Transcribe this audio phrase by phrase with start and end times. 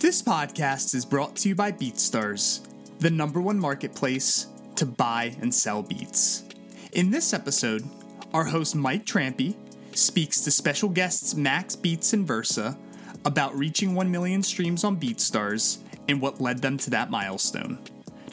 [0.00, 2.66] This podcast is brought to you by BeatStars,
[3.00, 6.44] the number one marketplace to buy and sell beats.
[6.92, 7.84] In this episode,
[8.32, 9.56] our host Mike Trampy
[9.92, 12.78] speaks to special guests Max Beats and Versa
[13.26, 17.78] about reaching 1 million streams on BeatStars and what led them to that milestone.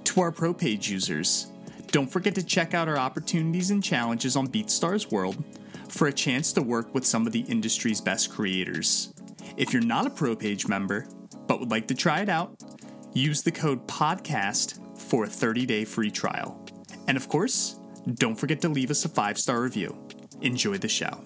[0.06, 1.48] To our pro page users,
[1.88, 5.44] don't forget to check out our opportunities and challenges on BeatStars World
[5.90, 9.14] for a chance to work with some of the industry's best creators.
[9.58, 11.08] If you're not a pro page member
[11.48, 12.62] but would like to try it out,
[13.14, 16.64] use the code PODCAST for a 30 day free trial.
[17.08, 17.80] And of course,
[18.16, 19.98] don't forget to leave us a five star review.
[20.42, 21.24] Enjoy the show.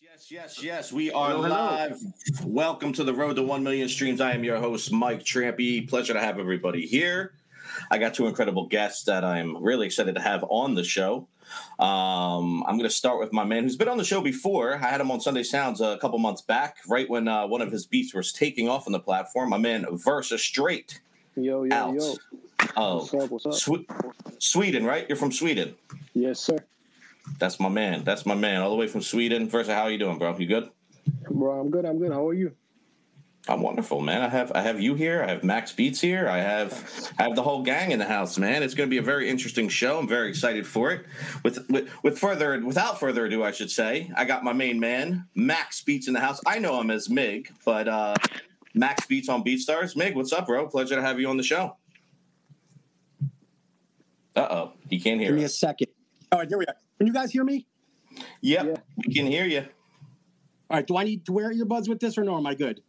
[0.00, 0.92] Yes, yes, yes.
[0.92, 1.56] We are Hello, hello.
[1.56, 1.98] live.
[2.44, 4.20] Welcome to the road to 1 million streams.
[4.20, 5.88] I am your host, Mike Trampy.
[5.88, 7.34] Pleasure to have everybody here.
[7.90, 11.28] I got two incredible guests that I'm really excited to have on the show.
[11.78, 14.74] Um, I'm going to start with my man who's been on the show before.
[14.74, 17.72] I had him on Sunday Sounds a couple months back, right when uh, one of
[17.72, 19.50] his beats was taking off on the platform.
[19.50, 21.00] My man, Versa Straight.
[21.36, 21.94] Yo, yo, Out.
[21.94, 22.14] yo.
[22.76, 23.30] Oh, What's up?
[23.30, 23.54] What's up?
[23.54, 23.86] Swe-
[24.38, 25.06] Sweden, right?
[25.08, 25.74] You're from Sweden.
[26.14, 26.58] Yes, sir.
[27.38, 28.04] That's my man.
[28.04, 28.62] That's my man.
[28.62, 29.48] All the way from Sweden.
[29.48, 30.36] Versa, how are you doing, bro?
[30.36, 30.70] You good?
[31.30, 31.84] Bro, I'm good.
[31.84, 32.12] I'm good.
[32.12, 32.52] How are you?
[33.48, 34.22] I'm wonderful, man.
[34.22, 35.24] I have I have you here.
[35.24, 36.28] I have Max Beats here.
[36.28, 38.62] I have I have the whole gang in the house, man.
[38.62, 39.98] It's going to be a very interesting show.
[39.98, 41.06] I'm very excited for it.
[41.42, 45.26] With with with further without further ado, I should say, I got my main man,
[45.34, 46.40] Max Beats in the house.
[46.46, 48.14] I know him as Mig, but uh
[48.74, 49.96] Max Beats on BeatStars.
[49.96, 50.68] Mig, what's up, bro?
[50.68, 51.76] Pleasure to have you on the show.
[54.36, 55.88] Uh oh, he can't hear Give me a second.
[56.30, 56.76] All right, here we are.
[56.98, 57.66] Can you guys hear me?
[58.40, 58.74] Yep, Yeah.
[59.04, 59.60] we can hear you.
[60.70, 62.36] All right, do I need to wear earbuds with this or no?
[62.36, 62.80] Am I good?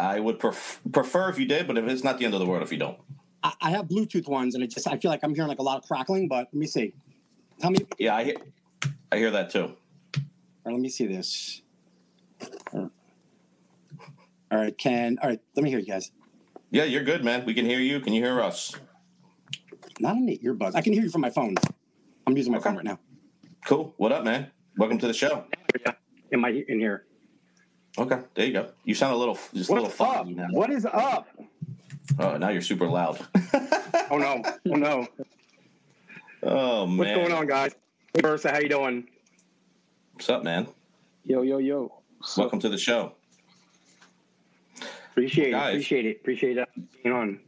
[0.00, 2.46] I would pref- prefer if you did, but if it's not the end of the
[2.46, 2.98] world if you don't.
[3.42, 5.62] I, I have Bluetooth ones, and it just I feel like I'm hearing like a
[5.62, 6.28] lot of crackling.
[6.28, 6.94] But let me see.
[7.60, 7.86] Tell me.
[7.98, 8.36] Yeah, I hear
[9.12, 9.62] I hear that too.
[9.64, 9.72] All
[10.64, 11.62] right, let me see this.
[12.72, 12.90] All
[14.50, 15.40] right, can all right.
[15.56, 16.10] Let me hear you guys.
[16.70, 17.44] Yeah, you're good, man.
[17.44, 18.00] We can hear you.
[18.00, 18.74] Can you hear us?
[20.00, 20.74] Not on the earbuds.
[20.74, 21.54] I can hear you from my phone.
[22.26, 22.64] I'm using my Okay.
[22.70, 22.98] phone right now.
[23.66, 23.94] Cool.
[23.96, 24.50] What up, man?
[24.76, 25.44] Welcome to the show.
[26.32, 27.04] Am I in here?
[27.96, 28.70] Okay, there you go.
[28.84, 30.16] You sound a little just a little What's up?
[30.16, 30.48] foggy now.
[30.50, 31.28] What is up?
[32.18, 33.18] Oh, now you're super loud.
[34.10, 34.42] Oh no.
[34.70, 35.08] Oh no.
[36.42, 37.74] oh man, What's going on, guys?
[38.12, 39.08] Hey, Versa, how you doing?
[40.12, 40.66] What's up, man?
[41.24, 41.90] Yo, yo, yo.
[42.22, 43.14] So, Welcome to the show.
[45.10, 45.68] Appreciate Guys.
[45.68, 45.70] it.
[45.76, 46.16] Appreciate it.
[46.20, 46.68] Appreciate that
[47.02, 47.40] being on.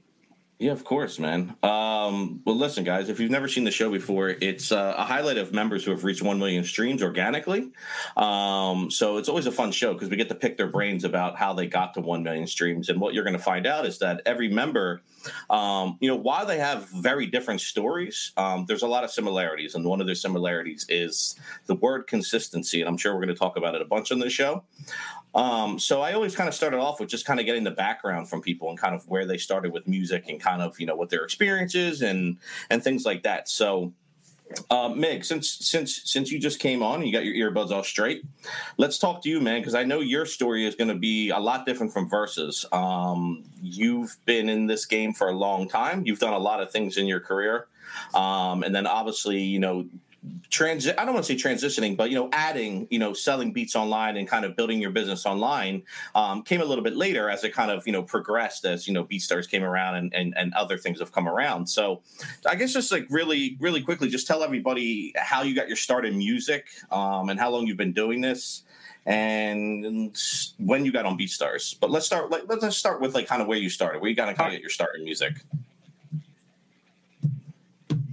[0.59, 1.55] Yeah, of course, man.
[1.63, 5.37] Um, well, listen, guys, if you've never seen the show before, it's uh, a highlight
[5.37, 7.73] of members who have reached 1 million streams organically.
[8.17, 11.37] Um, so it's always a fun show because we get to pick their brains about
[11.37, 12.89] how they got to 1 million streams.
[12.89, 15.03] And what you're going to find out is that every member,
[15.51, 19.75] um, you know, while they have very different stories, um, there's a lot of similarities.
[19.75, 22.81] And one of their similarities is the word consistency.
[22.81, 24.65] And I'm sure we're going to talk about it a bunch on the show.
[25.35, 28.29] Um, so I always kind of started off with just kind of getting the background
[28.29, 30.97] from people and kind of where they started with music and kind of you know
[30.97, 32.39] what their experiences and
[32.71, 33.49] and things like that.
[33.49, 33.93] So,
[34.71, 37.85] uh, Mig, since since since you just came on and you got your earbuds all
[37.85, 38.25] straight,
[38.79, 41.39] let's talk to you, man, because I know your story is going to be a
[41.39, 42.65] lot different from Versa's.
[42.73, 46.05] Um, you've been in this game for a long time.
[46.07, 47.67] You've done a lot of things in your career,
[48.15, 49.87] um, and then obviously you know
[50.51, 53.77] transit i don't want to say transitioning but you know adding you know selling beats
[53.77, 55.83] online and kind of building your business online
[56.15, 58.95] um, came a little bit later as it kind of you know progressed as you
[58.95, 61.69] know beatstars came around and, and and other things have come around.
[61.69, 62.03] So
[62.47, 66.05] i guess just like really really quickly just tell everybody how you got your start
[66.05, 68.63] in music um, and how long you've been doing this
[69.05, 70.17] and
[70.59, 73.49] when you got on beatstars but let's start like let's start with like kind of
[73.49, 75.35] where you started where you got to kind of get your start in music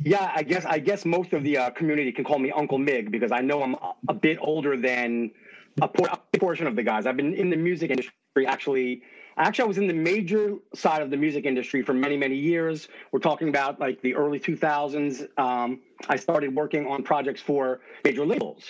[0.03, 3.11] Yeah, I guess I guess most of the uh, community can call me Uncle Mig
[3.11, 3.75] because I know I'm
[4.07, 5.31] a- bit older than
[5.81, 7.05] a, por- a portion of the guys.
[7.05, 8.13] I've been in the music industry
[8.47, 9.03] actually.
[9.35, 12.87] Actually, I was in the major side of the music industry for many, many years.
[13.11, 15.27] We're talking about like the early 2000s.
[15.39, 18.63] Um, I started working on projects for major labels.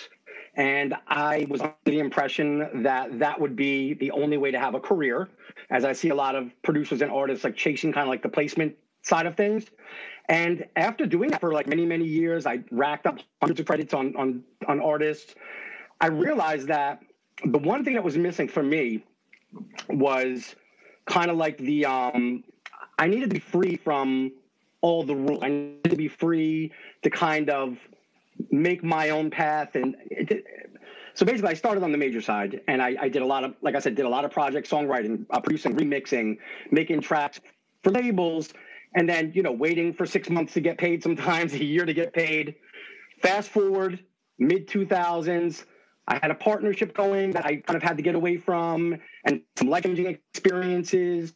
[0.56, 4.74] And I was under the impression that that would be the only way to have
[4.74, 5.28] a career,
[5.68, 8.28] as I see a lot of producers and artists like chasing kind of like the
[8.30, 9.66] placement side of things.
[10.28, 13.92] And after doing that for like many, many years, I racked up hundreds of credits
[13.92, 15.34] on on on artists.
[16.00, 17.02] I realized that
[17.44, 19.04] the one thing that was missing for me
[19.88, 20.54] was
[21.06, 22.44] kind of like the um
[22.98, 24.32] I needed to be free from
[24.80, 25.42] all the rules.
[25.42, 26.72] I needed to be free
[27.02, 27.78] to kind of
[28.50, 30.44] make my own path and it,
[31.14, 33.54] so basically i started on the major side and I, I did a lot of
[33.62, 36.38] like i said did a lot of project songwriting uh, producing remixing
[36.70, 37.40] making tracks
[37.82, 38.52] for labels
[38.94, 41.94] and then you know waiting for six months to get paid sometimes a year to
[41.94, 42.54] get paid
[43.22, 43.98] fast forward
[44.38, 45.64] mid 2000s
[46.06, 49.40] I had a partnership going that I kind of had to get away from, and
[49.56, 51.34] some life changing experiences.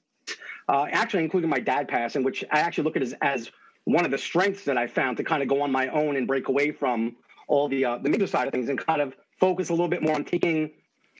[0.69, 3.51] Uh, actually, including my dad passing, which I actually look at as, as
[3.85, 6.27] one of the strengths that I found to kind of go on my own and
[6.27, 7.17] break away from
[7.47, 10.03] all the uh, the major side of things and kind of focus a little bit
[10.03, 10.71] more on taking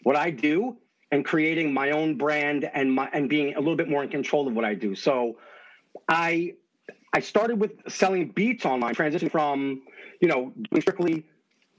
[0.03, 0.77] what I do
[1.11, 4.47] and creating my own brand and my and being a little bit more in control
[4.47, 4.95] of what I do.
[4.95, 5.39] So
[6.09, 6.55] I
[7.13, 9.83] I started with selling beats online, transitioning from,
[10.21, 11.25] you know, strictly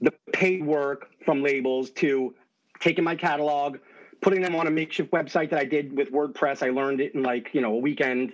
[0.00, 2.34] the paid work from labels to
[2.80, 3.78] taking my catalog,
[4.22, 6.66] putting them on a makeshift website that I did with WordPress.
[6.66, 8.32] I learned it in like, you know, a weekend.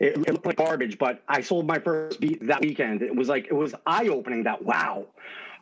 [0.00, 3.02] It, it looked like garbage, but I sold my first beat that weekend.
[3.02, 5.06] It was like, it was eye opening that, wow,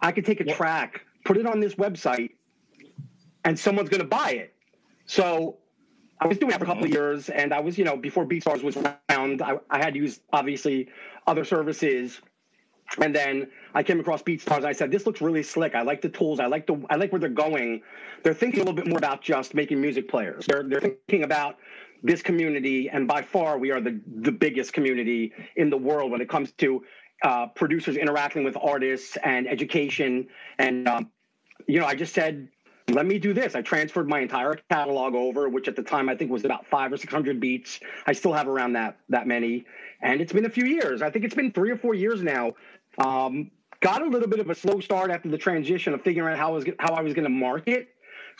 [0.00, 2.30] I could take a track, put it on this website,
[3.44, 4.54] and someone's going to buy it.
[5.06, 5.58] So
[6.20, 8.26] I was doing that for a couple of years, and I was, you know, before
[8.26, 10.88] BeatStars was around, I, I had to use obviously
[11.26, 12.20] other services,
[13.00, 14.64] and then I came across BeatStars.
[14.64, 15.74] I said, "This looks really slick.
[15.74, 16.38] I like the tools.
[16.38, 17.82] I like the I like where they're going.
[18.22, 20.44] They're thinking a little bit more about just making music players.
[20.46, 21.56] They're they're thinking about
[22.02, 26.20] this community, and by far we are the the biggest community in the world when
[26.20, 26.84] it comes to
[27.22, 30.26] uh, producers interacting with artists and education.
[30.58, 31.10] And um,
[31.66, 32.48] you know, I just said,
[32.94, 33.54] let me do this.
[33.54, 36.92] I transferred my entire catalog over, which at the time I think was about five
[36.92, 37.80] or six hundred beats.
[38.06, 39.64] I still have around that that many,
[40.02, 41.02] and it's been a few years.
[41.02, 42.54] I think it's been three or four years now.
[42.98, 43.50] Um,
[43.80, 46.48] got a little bit of a slow start after the transition of figuring out how
[46.48, 47.88] I was how I was going to market.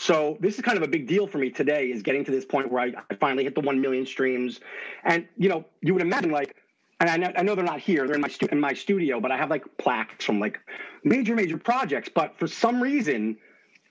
[0.01, 2.47] So this is kind of a big deal for me today is getting to this
[2.47, 4.59] point where I, I finally hit the 1 million streams.
[5.05, 6.57] And, you know, you would imagine like,
[7.01, 9.21] and I know, I know they're not here, they're in my, stu- in my studio,
[9.21, 10.59] but I have like plaques from like
[11.05, 12.09] major, major projects.
[12.15, 13.37] But for some reason,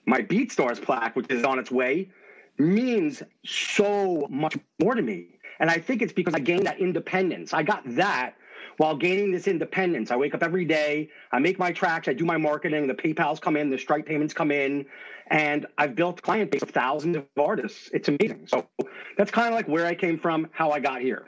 [0.10, 2.10] my BeatStars plaque, which is on its way,
[2.58, 5.36] means so much more to me.
[5.60, 7.54] And I think it's because I gained that independence.
[7.54, 8.34] I got that
[8.78, 10.10] while gaining this independence.
[10.10, 13.40] I wake up every day, I make my tracks, I do my marketing, the PayPal's
[13.40, 14.86] come in, the Stripe payments come in,
[15.28, 17.90] and I've built client base of thousands of artists.
[17.94, 18.48] It's amazing.
[18.48, 18.68] So
[19.16, 21.26] that's kind of like where I came from, how I got here.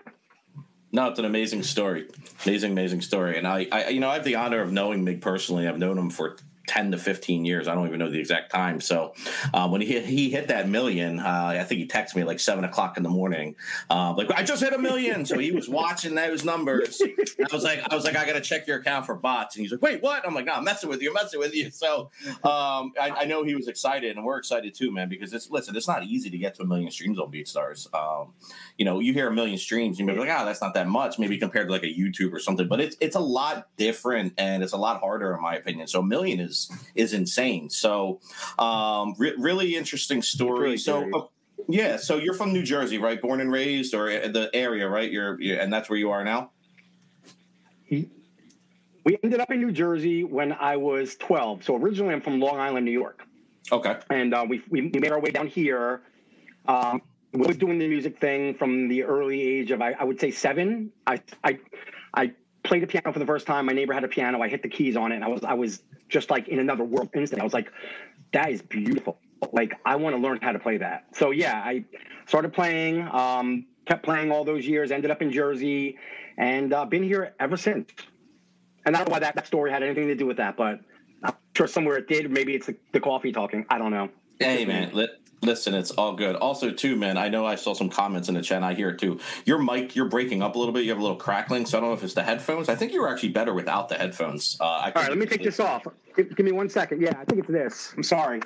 [0.92, 2.08] No, it's an amazing story.
[2.46, 3.38] Amazing, amazing story.
[3.38, 5.68] And I, I, you know, I have the honor of knowing Mig personally.
[5.68, 6.38] I've known him for
[6.68, 7.68] 10 to 15 years.
[7.68, 8.80] I don't even know the exact time.
[8.80, 9.14] So
[9.54, 12.64] uh, when he, he hit that million, uh, I think he texted me like seven
[12.64, 13.56] o'clock in the morning.
[13.90, 15.26] Uh, like I just hit a million.
[15.26, 17.02] So he was watching those numbers.
[17.02, 19.56] I was like, I was like, I got to check your account for bots.
[19.56, 20.26] And he's like, wait, what?
[20.26, 21.10] I'm like, no, I'm messing with you.
[21.10, 21.72] I'm messing with you.
[21.72, 22.12] So
[22.44, 25.76] um, I, I, know he was excited and we're excited too, man, because it's, listen,
[25.76, 27.94] it's not easy to get to a million streams on BeatStars.
[27.94, 28.34] Um,
[28.78, 30.88] you know, you hear a million streams, you may be like, oh, that's not that
[30.88, 34.34] much, maybe compared to like a YouTube or something, but it's, it's a lot different
[34.38, 35.88] and it's a lot harder in my opinion.
[35.88, 36.51] So a million is,
[36.96, 37.70] is insane.
[37.70, 38.20] So,
[38.60, 40.62] um, re- really interesting story.
[40.62, 41.26] Really so, uh,
[41.68, 43.22] yeah, so you're from New Jersey, right?
[43.22, 45.12] Born and raised, or the area, right?
[45.12, 46.52] You're, you're, and that's where you are now.
[49.04, 51.64] We ended up in New Jersey when I was 12.
[51.64, 53.24] So originally, I'm from Long Island, New York.
[53.72, 53.98] Okay.
[54.10, 56.02] And uh, we, we made our way down here.
[56.68, 57.02] Um,
[57.34, 60.32] we was doing the music thing from the early age of I, I would say
[60.32, 60.92] seven.
[61.08, 61.60] I I
[62.14, 62.34] I
[62.64, 63.66] played the piano for the first time.
[63.66, 64.42] My neighbor had a piano.
[64.42, 65.16] I hit the keys on it.
[65.16, 67.42] And I was I was just like in another world instant.
[67.42, 67.72] I was like,
[68.34, 69.18] that is beautiful.
[69.52, 71.06] Like I want to learn how to play that.
[71.14, 71.84] So yeah, I
[72.28, 73.02] started playing.
[73.08, 74.92] Um, kept playing all those years.
[74.92, 75.98] Ended up in Jersey,
[76.38, 77.90] and uh, been here ever since.
[78.86, 80.80] And I don't know why that, that story had anything to do with that, but
[81.24, 82.32] I'm sure somewhere it did.
[82.32, 83.66] Maybe it's the, the coffee talking.
[83.70, 84.10] I don't know.
[84.40, 85.10] Hey man, let,
[85.44, 86.36] Listen, it's all good.
[86.36, 88.58] Also, too, man, I know I saw some comments in the chat.
[88.58, 89.20] and I hear it too.
[89.46, 90.84] Your mic, you're breaking up a little bit.
[90.84, 91.66] You have a little crackling.
[91.66, 92.70] So I don't know if it's the headphones.
[92.70, 94.58] I think you were actually better without the headphones.
[94.60, 95.88] Uh, all right, let me take this off.
[96.16, 97.02] Give, give, me one second.
[97.02, 97.94] Yeah, I think it's this.
[97.98, 98.42] I'm sorry.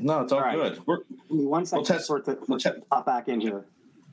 [0.00, 0.56] No, it's all, all right.
[0.56, 0.80] good.
[0.86, 3.40] We're, give me one second we'll test, for it to we'll te- pop back in
[3.40, 3.64] here.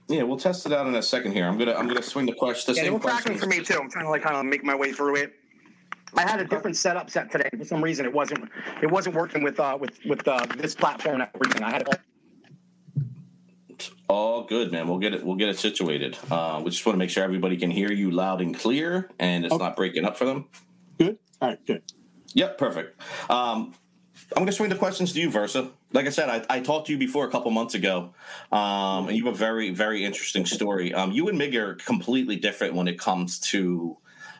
[0.07, 1.47] Yeah, we'll test it out in a second here.
[1.47, 2.73] I'm gonna I'm gonna swing the question.
[2.73, 3.79] The yeah, same crackling for me too.
[3.79, 5.38] I'm trying to like kind of make my way through it.
[6.15, 7.49] I had a different setup set today.
[7.57, 8.49] For some reason, it wasn't
[8.81, 11.63] it wasn't working with uh, with with uh, this platform and everything.
[11.63, 11.99] I had it
[14.07, 14.87] all good, man.
[14.87, 15.23] We'll get it.
[15.23, 16.17] We'll get it situated.
[16.29, 19.45] Uh, we just want to make sure everybody can hear you loud and clear, and
[19.45, 19.63] it's okay.
[19.63, 20.45] not breaking up for them.
[20.97, 21.17] Good.
[21.41, 21.65] All right.
[21.65, 21.83] Good.
[22.33, 22.57] Yep.
[22.57, 23.01] Perfect.
[23.29, 23.73] Um,
[24.35, 25.69] I'm going to swing the questions to you, Versa.
[25.93, 28.13] Like I said, I, I talked to you before a couple months ago,
[28.51, 30.93] um, and you have a very, very interesting story.
[30.93, 33.97] Um, you and Mig are completely different when it comes to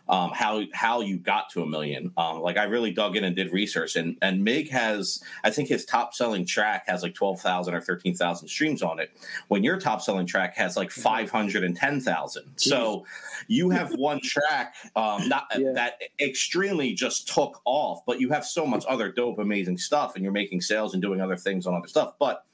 [0.10, 2.12] um, how how you got to a million.
[2.18, 5.70] Um, like I really dug in and did research, and and Mig has I think
[5.70, 9.12] his top selling track has like twelve thousand or thirteen thousand streams on it.
[9.48, 11.02] When your top selling track has like mm-hmm.
[11.02, 12.52] five hundred and ten thousand.
[12.58, 13.06] So
[13.48, 15.72] you have one track um, not yeah.
[15.74, 20.24] that extremely just took off, but you have so much other dope, amazing stuff, and
[20.24, 22.46] you're making sales and doing other things on other stuff, but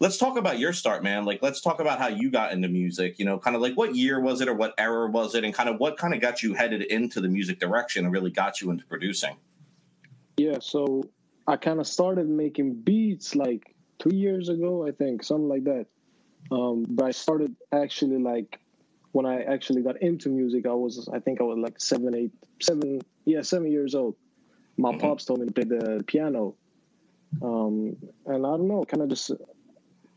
[0.00, 1.24] let's talk about your start, man.
[1.24, 3.18] Like, let's talk about how you got into music.
[3.18, 5.52] You know, kind of like what year was it, or what era was it, and
[5.52, 8.60] kind of what kind of got you headed into the music direction and really got
[8.60, 9.36] you into producing.
[10.36, 11.02] Yeah, so
[11.46, 15.86] I kind of started making beats like three years ago, I think, something like that.
[16.50, 18.60] Um, but I started actually like
[19.12, 22.30] when I actually got into music, I was I think I was like seven, eight,
[22.60, 24.14] seven, yeah, seven years old.
[24.76, 25.00] My Mhm.
[25.00, 26.54] pops told me to play the piano,
[27.42, 29.32] um, and I don't know, kind of just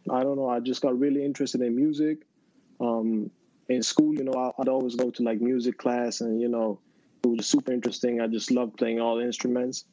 [0.09, 0.49] I don't know.
[0.49, 2.19] I just got really interested in music.
[2.79, 3.29] Um,
[3.69, 6.79] in school, you know, I, I'd always go to like music class, and you know,
[7.23, 8.19] it was super interesting.
[8.21, 9.85] I just loved playing all the instruments,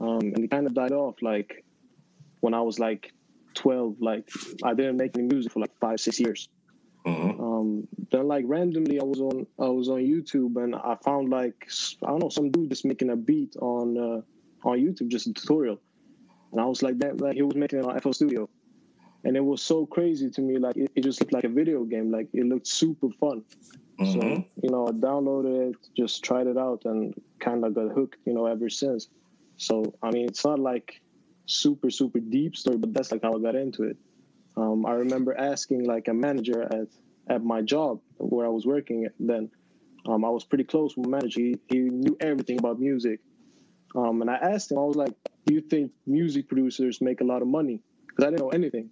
[0.00, 1.64] um, and it kind of died off like
[2.40, 3.12] when I was like
[3.54, 3.96] twelve.
[4.00, 4.28] Like
[4.62, 6.48] I didn't make any music for like five, six years.
[7.06, 7.40] Mhm.
[7.40, 11.68] Um, then like randomly, I was on I was on YouTube, and I found like
[12.02, 15.32] I don't know some dude just making a beat on uh, on YouTube, just a
[15.32, 15.80] tutorial,
[16.52, 18.48] and I was like that like he was making it on FL Studio,
[19.24, 20.58] and it was so crazy to me.
[20.58, 22.10] Like it, it just looked like a video game.
[22.10, 23.44] Like it looked super fun.
[23.98, 24.12] Mhm.
[24.12, 28.18] So you know, I downloaded it, just tried it out, and kind of got hooked.
[28.24, 29.08] You know, ever since.
[29.56, 31.00] So I mean, it's not like
[31.46, 33.96] super super deep story, but that's like how I got into it.
[34.56, 36.88] Um, I remember asking like a manager at
[37.28, 39.50] at my job where I was working then.
[40.06, 41.40] Um, I was pretty close with my manager.
[41.40, 43.20] He, he knew everything about music.
[43.94, 45.12] Um, and I asked him, I was like,
[45.44, 48.90] "Do you think music producers make a lot of money?" Because I didn't know anything.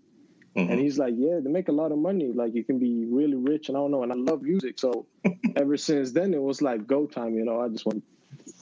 [0.56, 0.70] Mhm.
[0.70, 2.32] And he's like, yeah, they make a lot of money.
[2.34, 4.02] Like you can be really rich, and I don't know.
[4.02, 5.06] And I love music, so
[5.56, 7.34] ever since then it was like go time.
[7.34, 8.02] You know, I just went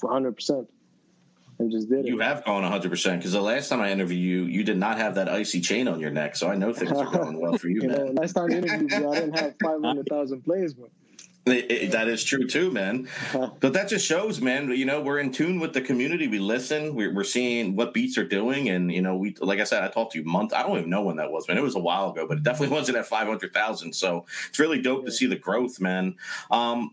[0.01, 0.69] 100 percent
[1.61, 2.07] and just did it.
[2.07, 5.15] You have gone 100% because the last time I interviewed you, you did not have
[5.15, 6.35] that icy chain on your neck.
[6.35, 8.15] So I know things are going well for you, You know, man.
[8.17, 10.91] last time I interviewed you, I didn't have 500,000 plays, but
[11.47, 13.07] It- it- that is true too, man.
[13.61, 14.71] But that just shows, man.
[14.71, 16.27] You know, we're in tune with the community.
[16.27, 16.95] We listen.
[16.95, 19.89] We're, we're seeing what beats are doing, and you know, we like I said, I
[19.89, 20.55] talked to you month.
[20.55, 21.59] I don't even know when that was, man.
[21.59, 23.93] It was a while ago, but it definitely wasn't at five hundred thousand.
[23.95, 26.17] So it's really dope to see the growth, man.
[26.51, 26.93] Um,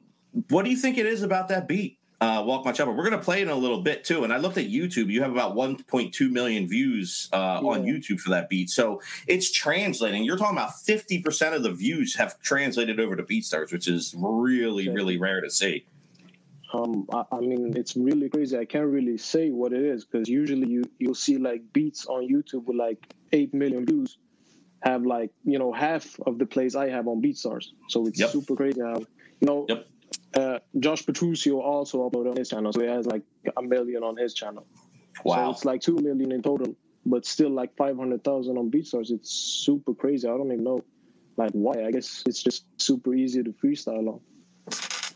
[0.50, 1.98] what do you think it is about that beat?
[2.22, 2.96] Uh, Walk My Choppa.
[2.96, 4.24] We're gonna play it in a little bit too.
[4.24, 5.08] And I looked at YouTube.
[5.10, 8.70] You have about 1.2 million views uh, on YouTube for that beat.
[8.70, 10.24] So it's translating.
[10.24, 14.84] You're talking about 50% of the views have translated over to BeatStars, which is really,
[14.84, 14.92] Yeah.
[14.94, 15.84] really rare to see.
[16.74, 18.56] um, I, I mean, it's really crazy.
[18.58, 22.30] I can't really say what it is because usually you you'll see like beats on
[22.30, 24.20] YouTube with like eight million views
[24.84, 27.66] have like you know half of the plays I have on BeatStars.
[27.90, 28.30] So it's Yep.
[28.30, 28.80] super crazy.
[28.80, 29.88] How, you know, Yep.
[30.36, 33.24] Uh, Josh Petruccio also uploaded on his channel, so he has like
[33.58, 34.66] a million on his channel.
[35.24, 36.76] Wow, So it's like two million in total,
[37.06, 39.12] but still like five hundred thousand on BeatStars.
[39.12, 40.28] It's super crazy.
[40.28, 40.84] I don't even know
[41.38, 41.86] like why.
[41.86, 44.22] I guess it's just super easy to freestyle on.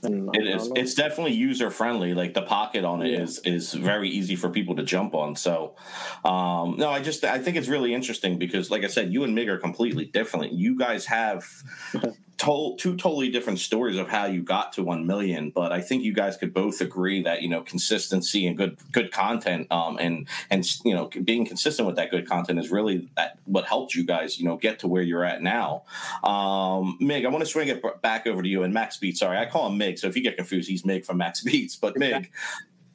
[0.04, 0.72] And It is.
[0.76, 2.14] It's definitely user friendly.
[2.14, 3.22] Like the pocket on it Yeah.
[3.22, 5.36] is is very easy for people to jump on.
[5.36, 5.76] So,
[6.24, 9.34] um, no, I just I think it's really interesting because, like I said, you and
[9.34, 10.54] Mig are completely different.
[10.54, 11.46] You guys have
[12.38, 15.52] told two totally different stories of how you got to one million.
[15.52, 19.12] But I think you guys could both agree that you know consistency and good good
[19.12, 23.40] content, um, and and you know being consistent with that good content is really that
[23.46, 25.84] what helped you guys you know get to where you're at now.
[26.24, 29.20] Um, Mig, I want to swing it back over to you and Max Beats.
[29.20, 30.00] Sorry, I call him Mig.
[30.00, 31.76] So if you get confused, he's Mig from Max Beats.
[31.76, 32.32] But Mig,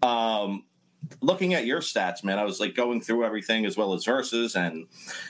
[0.03, 0.65] um,
[1.21, 4.57] looking at your stats, man, I was like going through everything as well as Versa's,
[4.57, 4.87] and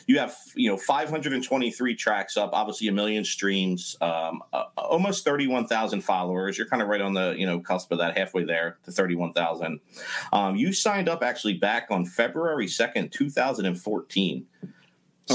[0.07, 6.03] you have you know 523 tracks up, obviously a million streams, um, uh, almost 31,000
[6.03, 6.59] followers.
[6.59, 9.81] You're kind of right on the you know cusp of that, halfway there to 31,000.
[10.33, 14.47] Um, you signed up actually back on February 2nd, 2014.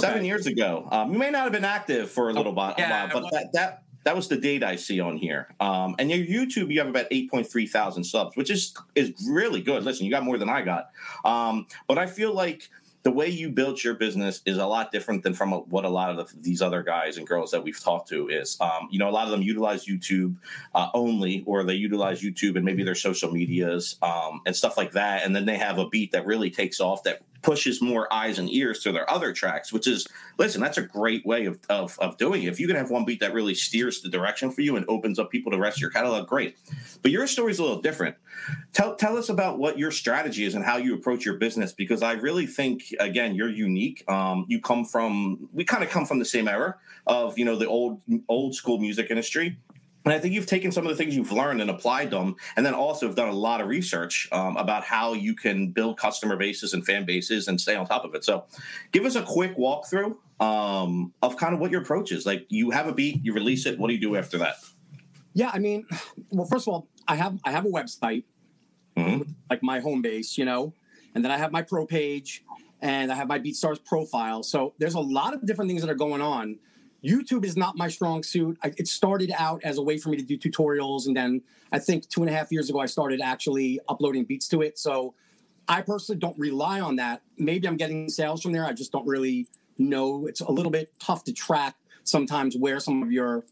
[0.02, 0.88] Seven years ago.
[0.92, 3.84] Um, you may not have been active for a little while, yeah, but that that
[4.06, 5.54] that was the date I see on here.
[5.60, 9.12] Um, and your YouTube, you have about eight point three thousand subs, which is is
[9.30, 9.84] really good.
[9.84, 10.92] Listen, you got more than I got.
[11.26, 12.70] Um, but I feel like
[13.06, 16.10] the way you built your business is a lot different than from what a lot
[16.10, 18.58] of the, these other guys and girls that we've talked to is.
[18.60, 20.36] Um, you know, a lot of them utilize YouTube
[20.74, 24.94] uh, only, or they utilize YouTube and maybe their social medias um, and stuff like
[24.94, 25.24] that.
[25.24, 28.52] And then they have a beat that really takes off that pushes more eyes and
[28.52, 30.08] ears to their other tracks, which is
[30.40, 32.48] listen, that's a great way of, of, of doing it.
[32.48, 35.20] If you can have one beat that really steers the direction for you and opens
[35.20, 36.58] up people to rest your catalog, great.
[37.04, 38.16] But your story is a little different.
[38.74, 42.02] Tell tell us about what your strategy is and how you approach your business because
[42.02, 44.04] I really think again you're unique.
[44.10, 46.76] Um, you come from we kind of come from the same era
[47.06, 49.60] of you know the old old school music industry.
[50.06, 52.64] And I think you've taken some of the things you've learned and applied them, and
[52.64, 56.38] then also have done a lot of research um, about how you can build customer
[56.38, 58.24] bases and fan bases and stay on top of it.
[58.24, 58.46] So,
[58.92, 62.24] give us a quick walkthrough um, of kind of what your approach is.
[62.26, 63.80] Like, you have a beat, you release it.
[63.80, 64.58] What do you do after that?
[65.34, 65.88] Yeah, I mean,
[66.30, 68.26] well, first of all, I have I have a website,
[68.96, 69.28] Mhm.
[69.50, 70.74] like my home base, you know,
[71.16, 72.44] and then I have my pro page,
[72.80, 74.44] and I have my BeatStars profile.
[74.44, 76.60] So there's a lot of different things that are going on.
[77.06, 78.58] YouTube is not my strong suit.
[78.64, 81.80] I, it started out as a way for me to do tutorials, and then I
[81.80, 84.80] think two and a half years ago I started actually uploading beats to it.
[84.80, 85.14] So
[85.68, 87.22] I personally don't rely on that.
[87.38, 88.66] Maybe I'm getting sales from there.
[88.66, 89.48] I just don't really
[89.78, 90.28] know.
[90.28, 93.46] It's a little bit tough to track sometimes where some of your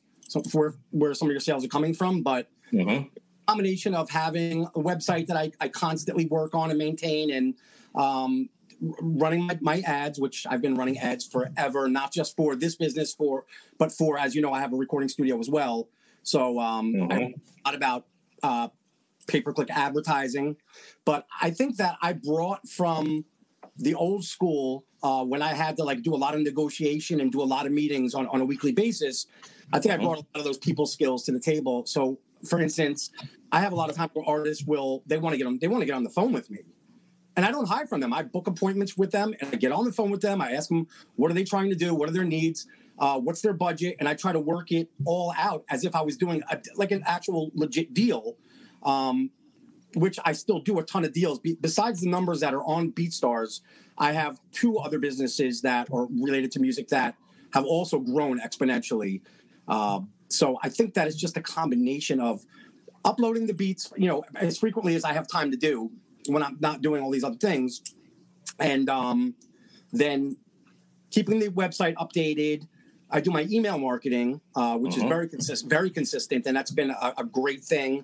[0.54, 2.22] where, where some of your sales are coming from.
[2.22, 3.08] But mm-hmm.
[3.48, 7.56] combination of having a website that I, I constantly work on and maintain and
[7.96, 8.50] um,
[8.82, 13.14] running my, my, ads, which I've been running ads forever, not just for this business,
[13.14, 13.46] for
[13.78, 15.90] but for as you know, I have a recording studio as well.
[16.24, 17.12] So um, mm-hmm.
[17.12, 17.34] I a
[17.66, 18.06] lot about
[18.42, 18.68] uh,
[19.28, 20.58] pay per click advertising,
[21.06, 23.26] but I think that I brought from
[23.78, 27.32] the old school uh, when I had to like do a lot of negotiation and
[27.32, 29.28] do a lot of meetings on, on a weekly basis.
[29.72, 30.06] I think I mm-hmm.
[30.06, 31.86] brought a lot of those people skills to the table.
[31.86, 33.12] So, for instance,
[33.52, 35.68] I have a lot of time where artists will they want to get on they
[35.68, 36.60] want to get on the phone with me
[37.36, 38.14] and I don't hide from them.
[38.14, 40.42] I book appointments with them and I get on the phone with them.
[40.42, 41.96] I ask them, what are they trying to do?
[41.96, 42.68] What are their needs?
[43.00, 43.96] Uh, what's their budget?
[44.00, 46.92] And I try to work it all out as if I was doing a, like
[46.92, 48.38] an actual legit deal,
[48.84, 49.32] um,
[49.96, 51.40] which I still do a ton of deals.
[51.40, 53.62] Be- besides the numbers that are on BeatStars,
[53.98, 57.16] I have two other businesses that are related to music that
[57.54, 59.22] have also grown exponentially.
[59.68, 62.46] Uh, so I think that is just a combination of
[63.06, 65.92] uploading the beats, you know, as frequently as I have time to do
[66.28, 67.82] when I'm not doing all these other things.
[68.60, 69.36] And um,
[69.92, 70.38] then
[71.14, 72.68] keeping the website updated.
[73.10, 75.06] I do my email marketing, uh, which uh-huh.
[75.06, 78.04] is very consistent, very consistent, and that's been a, a great thing.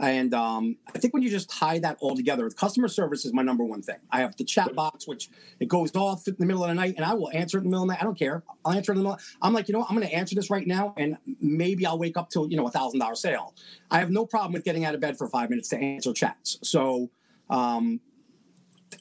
[0.00, 3.42] And um, I think when you just tie that all together, customer service is my
[3.42, 3.98] number one thing.
[4.12, 6.94] I have the chat box, which it goes off in the middle of the night,
[6.96, 8.02] and I will answer it in the middle of the night.
[8.02, 8.44] I don't care.
[8.64, 9.18] I'll answer it in the middle.
[9.42, 9.90] I'm like, you know, what?
[9.90, 12.66] I'm going to answer this right now, and maybe I'll wake up to you know
[12.66, 13.54] a thousand dollar sale.
[13.90, 16.58] I have no problem with getting out of bed for five minutes to answer chats.
[16.62, 17.10] So
[17.50, 18.00] um,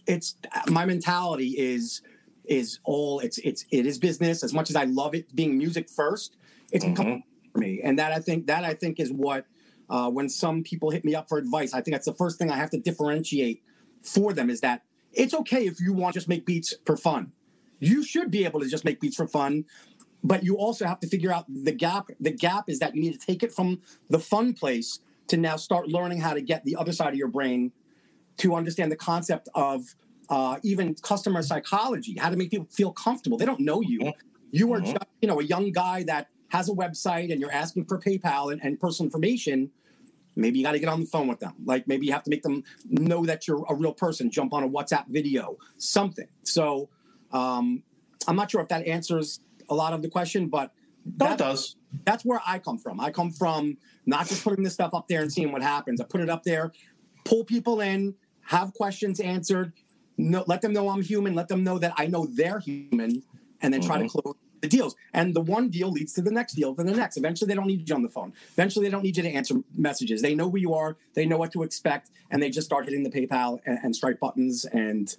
[0.06, 0.36] it's
[0.68, 2.02] my mentality is
[2.46, 5.90] is all it's it's it is business as much as I love it being music
[5.90, 6.38] first.
[6.72, 7.20] It's mm-hmm.
[7.54, 9.46] for me, and that I think that I think is what
[9.90, 12.52] uh, when some people hit me up for advice, I think that's the first thing
[12.52, 13.64] I have to differentiate
[14.02, 17.32] for them is that it's okay if you want to just make beats for fun.
[17.80, 19.66] You should be able to just make beats for fun,
[20.24, 22.10] but you also have to figure out the gap.
[22.20, 25.58] The gap is that you need to take it from the fun place to now
[25.58, 27.72] start learning how to get the other side of your brain
[28.38, 29.96] to understand the concept of
[30.30, 33.38] uh, even customer psychology, how to make people feel comfortable.
[33.38, 34.00] They don't know you.
[34.00, 34.20] Mm-hmm.
[34.52, 34.94] You are mm-hmm.
[34.94, 38.52] just, you know, a young guy that has a website and you're asking for PayPal
[38.52, 39.72] and, and personal information.
[40.36, 41.54] Maybe you got to get on the phone with them.
[41.66, 44.30] Like maybe you have to make them know that you're a real person.
[44.30, 46.28] Jump on a WhatsApp video, something.
[46.44, 46.90] So
[47.32, 47.84] um,
[48.28, 50.72] I'm not sure if that answers a lot of the question, but
[51.18, 51.76] that does.
[52.06, 53.00] That's where I come from.
[53.00, 56.00] I come from not just putting this stuff up there and seeing what happens.
[56.02, 56.72] I put it up there,
[57.24, 58.14] pull people in,
[58.48, 59.74] have questions answered.
[60.18, 61.36] No, let them know I'm human.
[61.36, 63.24] Let them know that I know they're human,
[63.62, 63.88] and then mm-hmm.
[63.88, 64.20] try to mm-hmm.
[64.20, 64.96] close the deals.
[65.14, 67.18] And the one deal leads to the next deal, to the next.
[67.18, 68.34] Eventually, they don't need you on the phone.
[68.54, 70.22] Eventually, they don't need you to answer messages.
[70.22, 70.98] They know who you are.
[71.14, 74.20] They know what to expect, and they just start hitting the PayPal and, and Stripe
[74.20, 75.16] buttons, and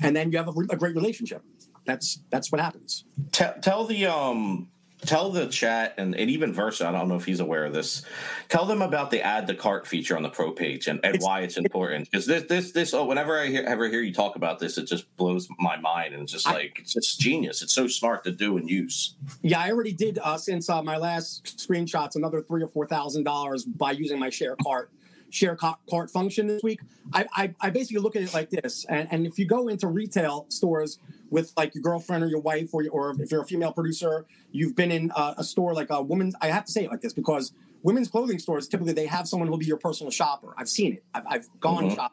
[0.00, 1.42] and then you have a, a great relationship.
[1.86, 3.04] That's that's what happens.
[3.32, 4.68] Tell, tell the um
[5.02, 8.02] tell the chat and, and even Versa, I don't know if he's aware of this.
[8.48, 11.24] Tell them about the add to cart feature on the pro page and, and it's,
[11.24, 12.10] why it's important.
[12.10, 14.86] Because this this this oh whenever I hear, ever hear you talk about this, it
[14.86, 17.62] just blows my mind and it's just I, like it's just genius.
[17.62, 19.14] It's so smart to do and use.
[19.42, 23.24] Yeah, I already did uh, since uh, my last screenshots another three or four thousand
[23.24, 24.90] dollars by using my share cart
[25.30, 26.80] share cart function this week.
[27.12, 29.86] I, I, I basically look at it like this, and, and if you go into
[29.88, 30.98] retail stores
[31.30, 34.76] with like your girlfriend or your wife, or, or if you're a female producer, you've
[34.76, 36.34] been in a, a store like a woman's.
[36.40, 39.48] I have to say it like this because women's clothing stores typically they have someone
[39.48, 40.54] who'll be your personal shopper.
[40.56, 41.04] I've seen it.
[41.14, 41.94] I've, I've gone mm-hmm.
[41.94, 42.12] shop.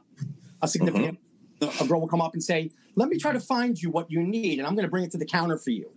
[0.61, 1.19] A significant
[1.59, 1.83] mm-hmm.
[1.83, 4.23] a girl will come up and say, "Let me try to find you what you
[4.23, 5.91] need, and I'm going to bring it to the counter for you."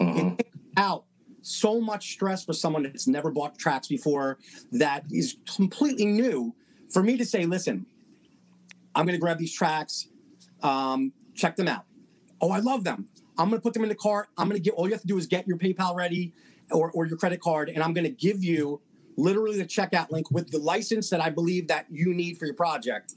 [0.00, 0.40] Mm-hmm.
[0.76, 1.04] out
[1.46, 4.38] so much stress for someone that's never bought tracks before
[4.72, 6.54] that is completely new
[6.90, 7.86] for me to say listen
[8.94, 10.08] i'm going to grab these tracks
[10.62, 11.84] um, check them out.
[12.40, 13.06] Oh i love them.
[13.36, 15.02] I'm going to put them in the cart i'm going to get all you have
[15.02, 16.32] to do is get your paypal ready
[16.70, 18.80] or, or your credit card and i'm going to give you
[19.16, 22.54] literally the checkout link with the license that i believe that you need for your
[22.54, 23.14] project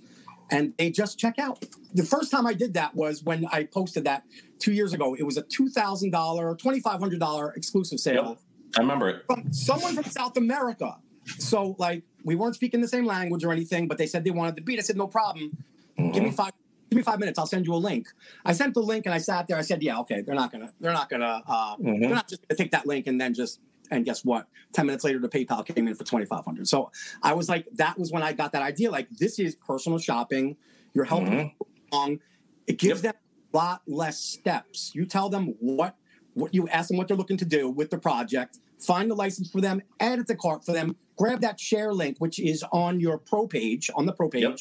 [0.51, 1.63] and they just check out.
[1.93, 4.23] The first time I did that was when I posted that
[4.59, 5.15] two years ago.
[5.15, 8.29] It was a two thousand dollar, twenty five hundred dollar exclusive sale.
[8.29, 8.37] Yep.
[8.77, 9.23] I remember it.
[9.27, 10.97] From someone from South America.
[11.39, 14.55] So like we weren't speaking the same language or anything, but they said they wanted
[14.55, 14.79] the beat.
[14.79, 15.57] I said no problem.
[15.97, 16.11] Mm-hmm.
[16.11, 16.51] Give me five.
[16.89, 17.37] Give me five minutes.
[17.37, 18.07] I'll send you a link.
[18.45, 19.57] I sent the link and I sat there.
[19.57, 20.21] I said, "Yeah, okay.
[20.21, 20.71] They're not gonna.
[20.79, 21.43] They're not gonna.
[21.45, 22.01] Uh, mm-hmm.
[22.01, 23.59] They're not just gonna take that link and then just
[23.91, 24.47] and guess what?
[24.73, 26.67] 10 minutes later, the PayPal came in for 2,500.
[26.67, 26.91] So
[27.23, 28.91] I was like, that was when I got that idea.
[28.91, 30.57] Like, this is personal shopping.
[30.93, 31.95] You're helping mm-hmm.
[31.95, 32.19] along.
[32.67, 33.13] It gives yep.
[33.13, 33.21] them
[33.53, 34.91] a lot less steps.
[34.93, 35.95] You tell them what,
[36.33, 39.49] what you ask them what they're looking to do with the project, find the license
[39.49, 42.99] for them, add it to cart for them, grab that share link, which is on
[42.99, 44.43] your pro page, on the pro page.
[44.43, 44.59] Yep.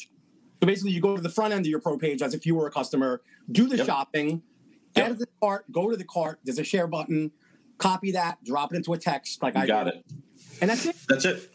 [0.61, 2.55] So basically, you go to the front end of your pro page as if you
[2.55, 3.85] were a customer, do the Yep.
[3.85, 4.41] shopping,
[4.95, 6.39] add it to the cart, go to the cart.
[6.43, 7.31] There's a share button.
[7.77, 10.05] Copy that, drop it into a text like You I got did, it.
[10.61, 10.95] and that's it.
[11.07, 11.51] That's it.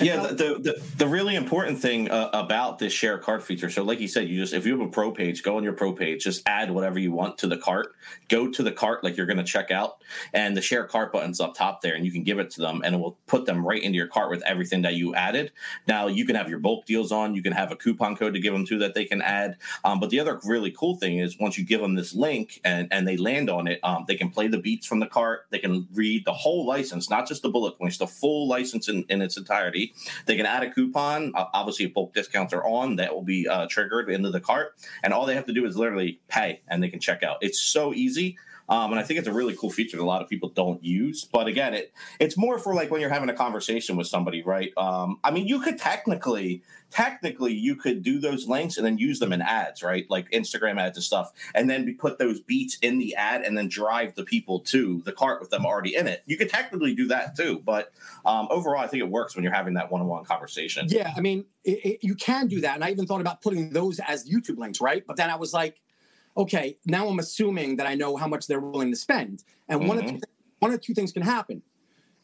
[0.10, 3.68] Yeah, the, the the really important thing uh, about this share cart feature.
[3.68, 5.74] So, like you said, you just if you have a pro page, go on your
[5.74, 7.94] pro page, just add whatever you want to the cart.
[8.28, 11.38] Go to the cart like you're going to check out, and the share cart button's
[11.38, 13.66] up top there, and you can give it to them, and it will put them
[13.66, 15.52] right into your cart with everything that you added.
[15.86, 17.34] Now, you can have your bulk deals on.
[17.34, 19.58] You can have a coupon code to give them to that they can add.
[19.84, 22.88] Um, but the other really cool thing is once you give them this link and
[22.90, 25.46] and they land on it, um, they can play the beats from the cart.
[25.50, 29.04] They can read the whole license, not just the bullet points, the full license in,
[29.08, 29.89] in its entirety.
[30.26, 31.32] They can add a coupon.
[31.34, 35.12] Obviously, if bulk discounts are on, that will be uh, triggered into the cart, and
[35.12, 37.38] all they have to do is literally pay, and they can check out.
[37.40, 38.36] It's so easy.
[38.70, 40.82] Um, and I think it's a really cool feature that a lot of people don't
[40.82, 41.24] use.
[41.24, 44.72] But again, it it's more for like when you're having a conversation with somebody, right?
[44.76, 49.18] Um, I mean, you could technically, technically, you could do those links and then use
[49.18, 50.06] them in ads, right?
[50.10, 53.68] Like Instagram ads and stuff, and then put those beats in the ad and then
[53.68, 56.22] drive the people to the cart with them already in it.
[56.26, 57.92] You could technically do that too, but
[58.24, 60.86] um, overall, I think it works when you're having that one-on-one conversation.
[60.88, 63.70] Yeah, I mean, it, it, you can do that, and I even thought about putting
[63.70, 65.04] those as YouTube links, right?
[65.06, 65.80] But then I was like,
[66.36, 69.98] okay, now I'm assuming that I know how much they're willing to spend, and one
[69.98, 70.20] of Mhm.
[70.20, 70.26] two,
[70.60, 71.62] one of two things can happen.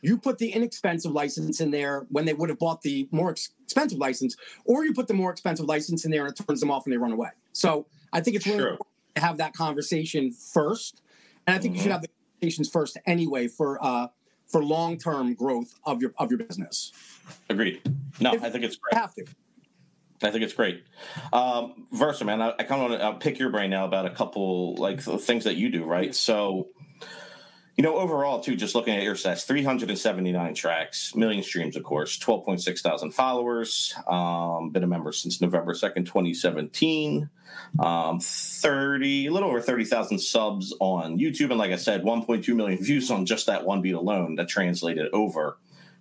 [0.07, 3.99] You put the inexpensive license in there when they would have bought the more expensive
[3.99, 6.87] license, or you put the more expensive license in there and it turns them off
[6.87, 7.31] and they run away.
[7.53, 8.71] So I think it's really True.
[8.71, 11.03] important to have that conversation first,
[11.45, 12.09] and I think you should have the
[12.40, 14.07] conversations first anyway for uh,
[14.47, 16.92] for long term growth of your of your business.
[17.51, 17.81] Agreed.
[18.21, 18.95] No, If- I think it's great.
[18.95, 19.25] have to.
[20.23, 20.83] I think it's great.
[21.33, 24.11] Um, Versa, man, I, I kind of want to pick your brain now about a
[24.11, 26.14] couple like th- things that you do, right?
[26.14, 26.69] So,
[27.76, 32.18] you know, overall, too, just looking at your stats, 379 tracks, million streams, of course,
[32.18, 37.28] 12.6 thousand followers, um, been a member since November 2nd, 2017,
[37.78, 41.50] um, 30, a little over 30,000 subs on YouTube.
[41.50, 45.10] And like I said, 1.2 million views on just that one beat alone that translated
[45.12, 45.58] over,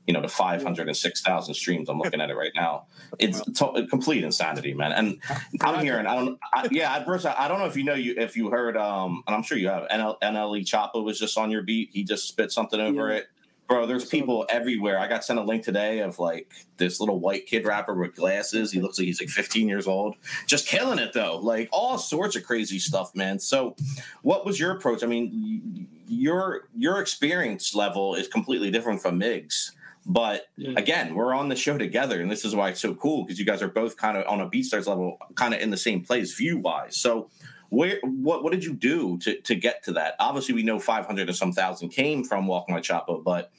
[0.07, 1.89] you know, to 506,000 streams.
[1.89, 2.85] I'm looking at it right now.
[3.19, 4.91] It's to- complete insanity, man.
[4.91, 5.19] And
[5.61, 8.13] I'm hearing, I don't, I, yeah, Bruce, I, I don't know if you know you
[8.17, 9.87] if you heard, um, and I'm sure you have.
[9.89, 11.89] NL, NLE Choppa was just on your beat.
[11.91, 13.17] He just spit something over Yeah.
[13.17, 13.25] it,
[13.67, 13.85] bro.
[13.87, 14.99] There's people everywhere.
[14.99, 18.71] I got sent a link today of like this little white kid rapper with glasses.
[18.71, 21.37] He looks like he's like 15 years old, just killing it though.
[21.37, 23.39] Like all sorts of crazy stuff, man.
[23.39, 23.75] So,
[24.21, 25.03] what was your approach?
[25.03, 29.71] I mean, your your experience level is completely different from Migs.
[30.05, 30.73] But Yeah.
[30.77, 33.45] again, we're on the show together, and this is why it's so cool because you
[33.45, 36.33] guys are both kind of on a BeatStars level, kind of in the same place
[36.35, 36.95] view wise.
[36.97, 37.29] So,
[37.69, 40.15] where what what did you do to to get to that?
[40.19, 43.51] Obviously, we know five hundred or some thousand came from Walk My Choppa, but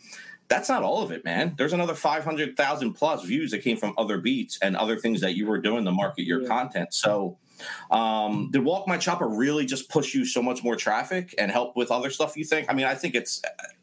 [0.48, 1.54] that's not all of it, man.
[1.58, 5.20] There's another five hundred thousand plus views that came from other beats and other things
[5.22, 6.48] that you were doing to market your Yeah.
[6.48, 6.94] content.
[6.94, 7.38] So.
[7.90, 11.74] Um, did Walk My Choppa really just push you so much more traffic and help
[11.74, 12.36] with other stuff?
[12.36, 12.66] You think?
[12.70, 13.40] I mean, I think it's.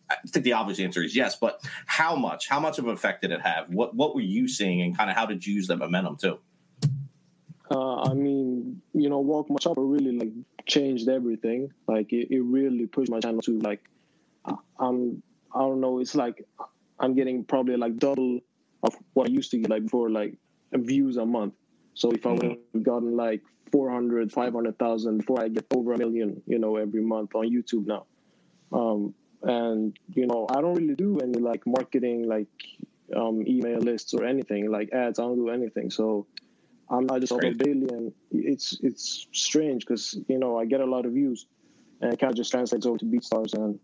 [0.09, 2.47] I think the obvious answer is yes, but how much?
[2.49, 3.69] How much of an effect did it have?
[3.69, 6.39] What What were you seeing, and kind of how did you use that momentum too?
[7.71, 10.31] Uh, I mean, you know, Walk My Choppa really like
[10.67, 11.71] changed everything.
[11.87, 13.81] Like it, it really pushed my channel to like,
[14.45, 15.23] I- I'm
[15.55, 15.99] I don't know.
[15.99, 16.45] It's like
[16.99, 18.41] I'm getting probably like double
[18.83, 20.35] of what I used to get like before, like
[20.73, 21.53] views a month.
[21.95, 26.41] So if I would have gotten like 400, 500,000 before I get over a million,
[26.45, 28.05] you know, every month on YouTube now.
[28.71, 29.13] Um,
[29.43, 32.47] and you know, I don't really do any like marketing, like
[33.15, 35.19] um, email lists or anything, like ads.
[35.19, 35.91] I don't do anything.
[35.91, 36.27] So
[36.89, 40.85] I'm I just upload daily, and it's it's strange because you know I get a
[40.85, 41.47] lot of views,
[42.01, 43.79] and it kind of just translates over to BeatStars, and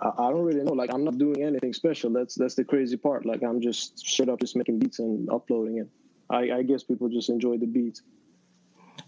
[0.00, 0.72] I, I don't really know.
[0.72, 2.10] Like I'm not doing anything special.
[2.10, 3.26] That's that's the crazy part.
[3.26, 5.88] Like I'm just straight up just making beats and uploading it.
[6.30, 8.02] I, I guess people just enjoy the beats.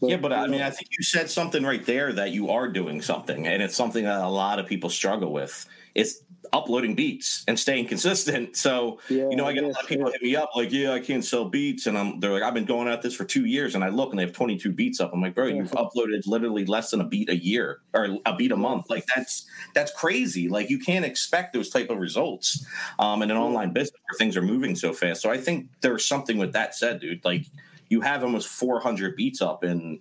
[0.00, 2.50] Yeah, but I you mean, know, I think you said something right there that you
[2.50, 5.66] are doing something, and it's something that a lot of people struggle with.
[5.94, 8.56] It's uploading beats and staying consistent.
[8.66, 10.92] So, yeah, you know, I get a lot of people hit me up like, "Yeah,
[10.92, 13.44] I can't sell beats," and I'm they're like, "I've been going at this for two
[13.44, 15.12] years," and I look and they have 22 beats up.
[15.12, 18.50] I'm like, "Bro, you've uploaded literally less than a beat a year or a beat
[18.50, 18.90] a month.
[18.90, 20.48] Like that's that's crazy.
[20.48, 22.64] Like you can't expect those type of results
[22.98, 25.22] um, in an online business where things are moving so fast.
[25.22, 27.24] So I think there's something with that said, dude.
[27.24, 27.46] Like
[27.88, 30.00] you have almost 400 beats up in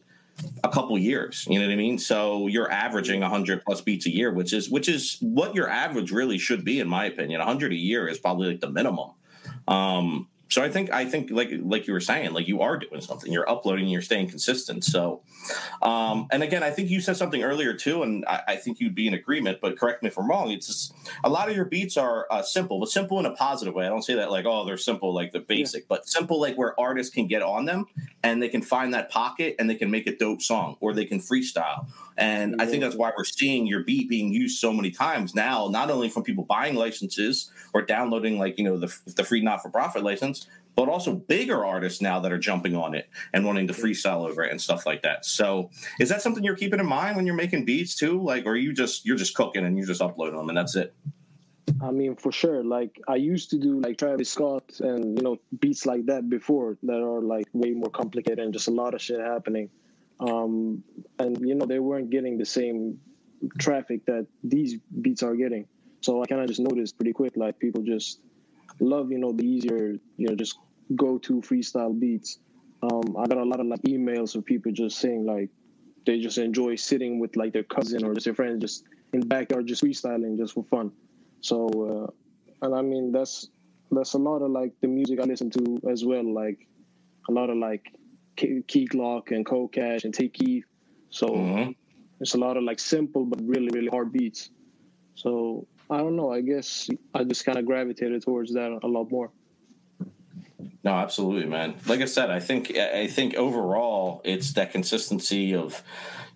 [0.63, 1.45] a couple years.
[1.50, 1.98] You know what I mean?
[1.98, 6.12] So you're averaging 100 plus beats a year, which is which is what your average
[6.12, 7.39] really should be, in my opinion.
[7.39, 9.12] 100 a year is probably like the minimum.
[9.67, 13.02] Um, So I think I think like like you were saying, like you are doing
[13.02, 13.32] something.
[13.32, 13.88] You're uploading.
[13.88, 14.84] You're staying consistent.
[14.84, 15.22] So,
[15.82, 18.96] um, and again, I think you said something earlier too, and I, I think you'd
[18.96, 19.60] be in agreement.
[19.60, 20.52] But correct me if I'm wrong.
[20.52, 23.74] It's just, a lot of your beats are uh, simple, but simple in a positive
[23.74, 23.86] way.
[23.86, 25.88] I don't say that like oh they're simple like the basic, yeah.
[25.90, 27.88] but simple like where artists can get on them
[28.24, 31.06] and they can find that pocket and they can make a dope song or they
[31.06, 31.88] can freestyle.
[32.17, 35.67] And I think that's why we're seeing your beat being used so many times now,
[35.67, 39.62] not only from people buying licenses or downloading like you know the the free not
[39.62, 43.67] for profit license, but also bigger artists now that are jumping on it and wanting
[43.67, 45.25] to freestyle over it and stuff like that.
[45.25, 48.21] So, is that something you're keeping in mind when you're making beats too?
[48.21, 50.93] Like, or you just you're just cooking and you just uploading them and that's it?
[51.82, 52.63] I mean, for sure.
[52.63, 56.78] Like I used to do like Travis Scott and you know beats like that before
[56.84, 59.69] that are like way more complicated and just a lot of shit happening.
[60.19, 60.84] Um,
[61.19, 62.99] and you know they weren't getting the same
[63.60, 65.67] traffic that these beats are getting.
[66.01, 68.21] So I kind of just noticed pretty quick, like people just
[68.80, 70.58] love you know the easier you know just
[70.95, 72.39] go to freestyle beats.
[72.84, 75.49] Um, I got a lot of like emails of people just saying like
[76.06, 79.25] they just enjoy sitting with like their cousin or just their friends just in the
[79.25, 80.91] backyard just freestyling just for fun.
[81.41, 83.49] So, uh, and I mean that's
[83.91, 86.67] that's a lot of like the music I listen to as well, like
[87.30, 87.91] a lot of like
[88.36, 90.65] Key Glock and Cold Cash and Tay Keith.
[91.10, 91.71] So mm-hmm.
[92.19, 94.50] it's a lot of like simple but really really hard beats.
[95.15, 96.32] So I don't know.
[96.32, 99.32] I guess I just kind of gravitated towards that a lot more.
[100.86, 101.74] No, absolutely, man.
[101.88, 105.84] Like I said, I think I think overall it's that consistency of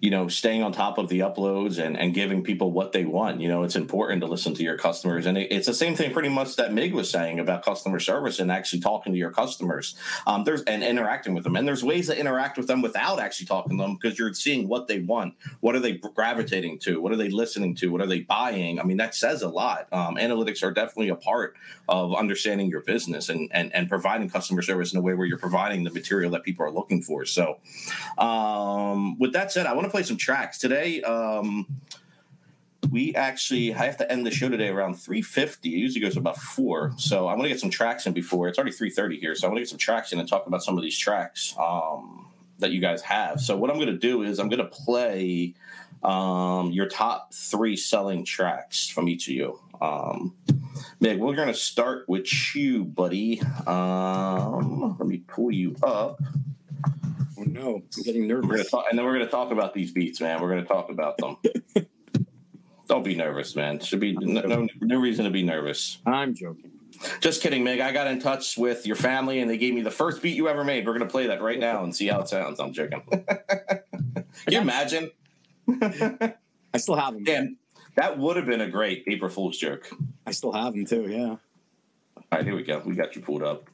[0.01, 3.41] you know, staying on top of the uploads and, and giving people what they want.
[3.41, 5.25] You know, it's important to listen to your customers.
[5.25, 8.39] And it, it's the same thing pretty much that Mig was saying about customer service
[8.39, 9.95] and actually talking to your customers.
[10.25, 11.57] Um, there's and interacting with them.
[11.57, 14.69] And there's ways to interact with them without actually talking to them because you're seeing
[14.69, 15.33] what they want.
[15.59, 17.01] What are they gravitating to?
[17.01, 17.91] What are they listening to?
[17.91, 18.79] What are they buying?
[18.79, 19.87] I mean, that says a lot.
[19.91, 21.57] Um, analytics are definitely a part
[21.89, 25.37] of understanding your business and, and, and providing customer service in a way where you're
[25.37, 27.25] providing the material that people are looking for.
[27.25, 27.59] So,
[28.17, 31.01] um, with that said, I want to play some tracks today.
[31.01, 31.67] Um,
[32.89, 35.67] we actually I have to end the show today around 350.
[35.69, 36.93] It usually goes about four.
[36.97, 39.35] So I want to get some tracks in before it's already 330 here.
[39.35, 41.53] So I want to get some tracks in and talk about some of these tracks
[41.59, 43.41] um, that you guys have.
[43.41, 45.53] So what I'm going to do is I'm going to play
[46.01, 49.59] um, your top three selling tracks from each of you.
[49.81, 50.33] Um,
[51.01, 53.41] Meg, we're going to start with you, buddy.
[53.65, 56.21] Um, let me pull you up.
[57.37, 58.69] Oh no, I'm getting nervous.
[58.69, 60.41] Talk, and then we're going to talk about these beats, man.
[60.41, 61.37] We're going to talk about them.
[62.87, 63.79] Don't be nervous, man.
[63.79, 65.99] Should be no, no, no reason to be nervous.
[66.05, 66.71] I'm joking.
[67.21, 67.79] Just kidding, Meg.
[67.79, 70.49] I got in touch with your family and they gave me the first beat you
[70.49, 70.85] ever made.
[70.85, 72.59] We're going to play that right now and see how it sounds.
[72.59, 73.03] I'm joking.
[73.09, 75.11] Can you imagine?
[76.73, 77.23] I still have them.
[77.23, 77.57] Damn,
[77.99, 79.89] that would have been a great April Fool's joke.
[80.25, 81.35] I still have them too, yeah.
[82.15, 82.81] All right, here we go.
[82.85, 83.69] We got you pulled up.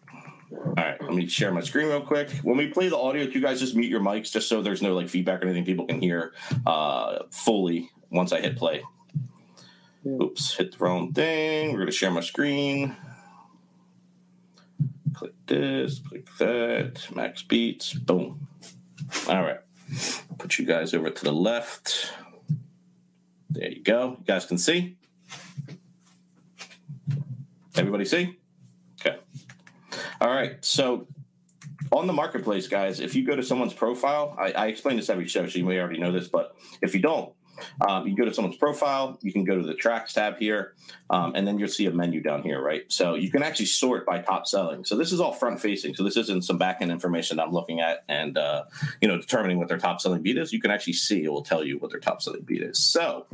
[0.52, 2.32] All right, let me share my screen real quick.
[2.42, 4.96] When we play the audio, you guys just mute your mics just so there's no
[4.96, 5.64] like feedback or anything.
[5.64, 6.34] People can hear
[6.66, 8.84] uh, fully once I hit play.
[10.08, 11.74] Oops, hit the wrong thing.
[11.74, 12.96] We're gonna share my screen.
[15.14, 18.48] Click this, click that, max beats, boom.
[19.28, 19.60] All right,
[20.40, 22.12] put you guys over to the left.
[23.56, 24.18] There you go.
[24.20, 24.98] You guys can see.
[27.78, 28.38] Everybody see?
[29.00, 29.18] Okay.
[30.20, 30.64] All right.
[30.64, 31.08] So
[31.92, 35.28] on the marketplace, guys, if you go to someone's profile, I, I explain this every
[35.28, 37.34] show, so you may already know this, but if you don't,
[37.88, 40.74] um, you go to someone's profile, you can go to the tracks tab here,
[41.10, 42.84] um, and then you'll see a menu down here, right?
[42.92, 44.86] So you can actually sort by top selling.
[44.86, 45.96] So this is all front facing.
[45.96, 48.64] So this isn't some back end information I'm looking at and uh,
[49.02, 50.54] you know determining what their top selling beat is.
[50.54, 52.80] You can actually see it will tell you what their top selling beat is.
[52.80, 53.26] So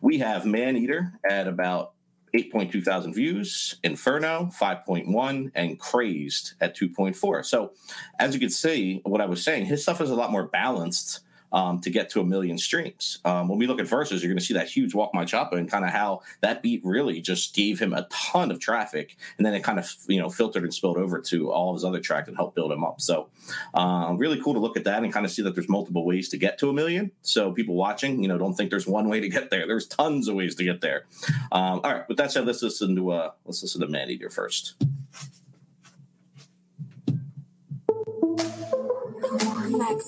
[0.00, 1.92] we have Man Eater at about
[2.34, 7.44] 8.2 thousand views, Inferno 5.1, and Crazed at 2.4.
[7.44, 7.72] So,
[8.18, 11.20] as you can see, what I was saying, his stuff is a lot more balanced
[11.52, 13.18] um, to get to a million streams.
[13.24, 15.52] Um, when we look at Versa's, you're going to see that huge Walk My Choppa
[15.52, 19.46] and kind of how that beat really just gave him a ton of traffic, and
[19.46, 22.00] then it kind of you know filtered and spilled over to all of his other
[22.00, 23.00] tracks and helped build him up.
[23.00, 23.28] So
[23.74, 26.28] um, really cool to look at that and kind of see that there's multiple ways
[26.30, 27.10] to get to a million.
[27.22, 29.66] So people watching, you know, don't think there's one way to get there.
[29.66, 31.06] There's tons of ways to get there.
[31.50, 34.30] Um, all right, with that said, let's listen to uh, let's listen to Man Eater
[34.30, 34.74] first.
[39.22, 40.06] Max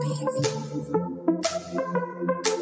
[0.00, 0.90] Beats.
[0.94, 2.53] Oh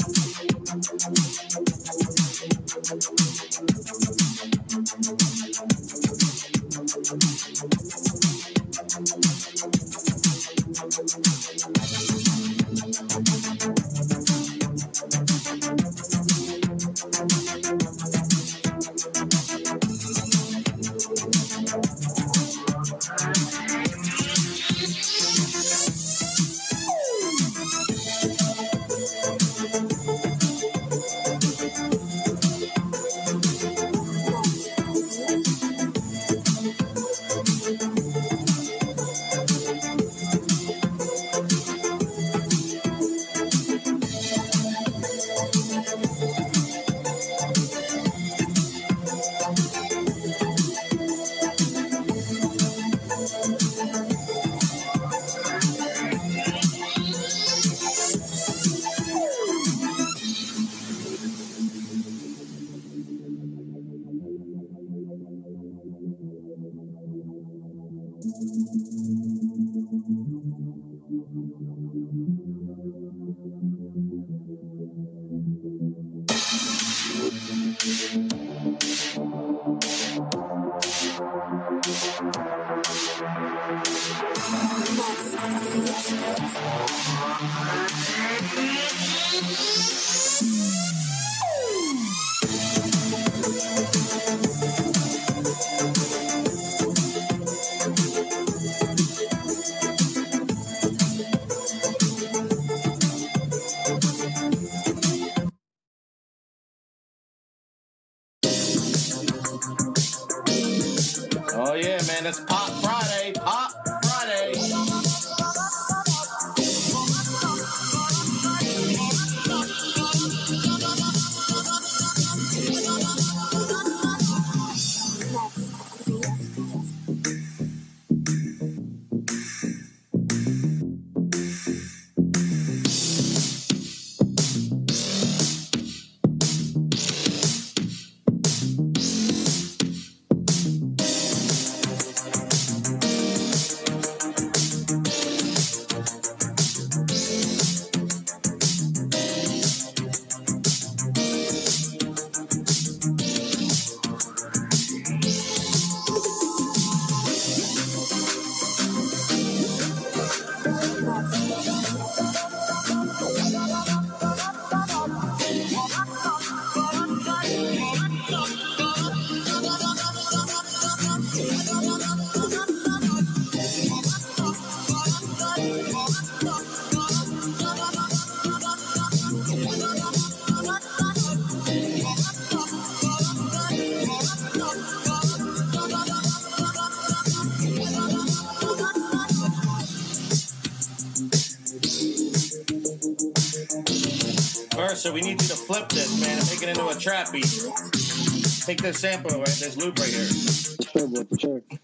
[198.65, 199.47] Take this sample, right?
[199.47, 200.27] This loop right here.
[200.27, 201.61] Sure, bro, for sure.
[201.71, 201.81] nah,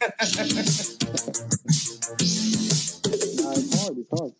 [3.51, 4.33] it's hard, it's hard.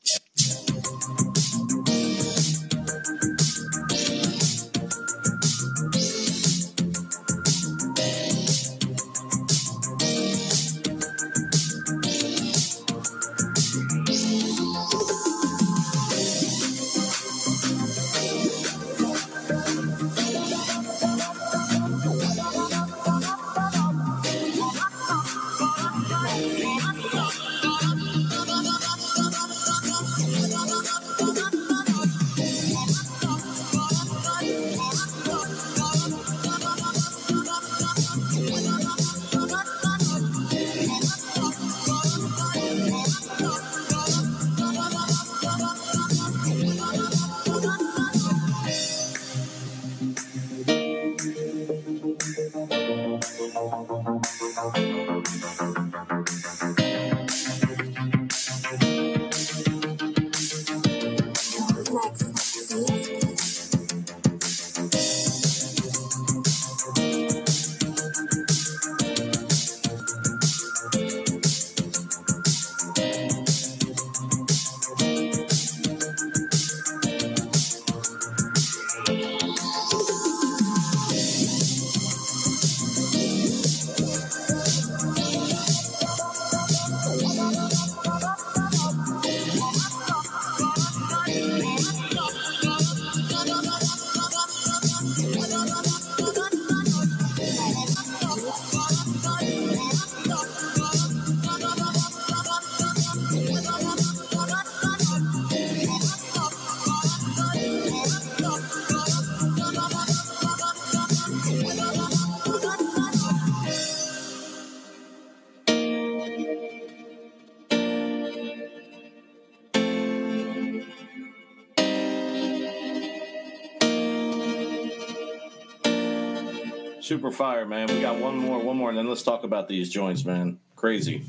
[127.08, 127.88] Super fire, man.
[127.88, 130.60] We got one more, one more, and then let's talk about these joints, man.
[130.76, 131.24] Crazy.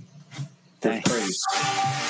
[0.81, 1.09] Thanks.
[1.09, 2.08] Crazy.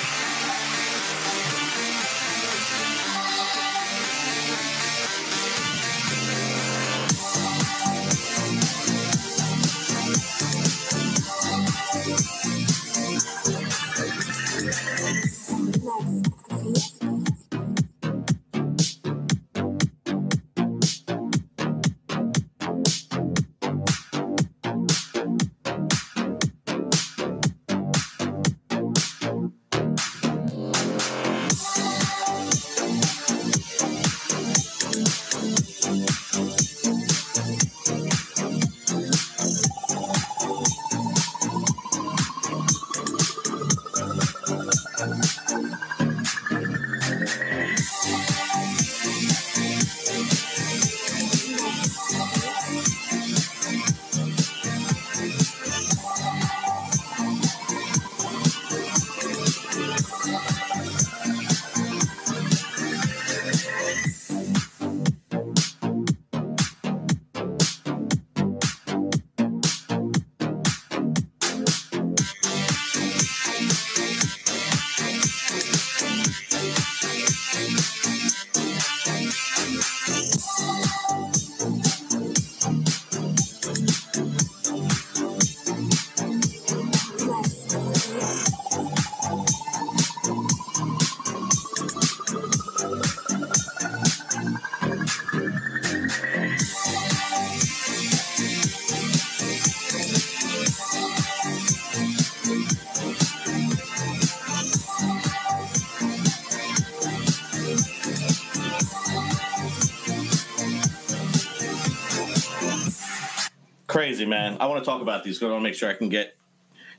[114.19, 114.57] Crazy, man.
[114.59, 115.41] I want to talk about these.
[115.41, 116.37] I want to make sure I can get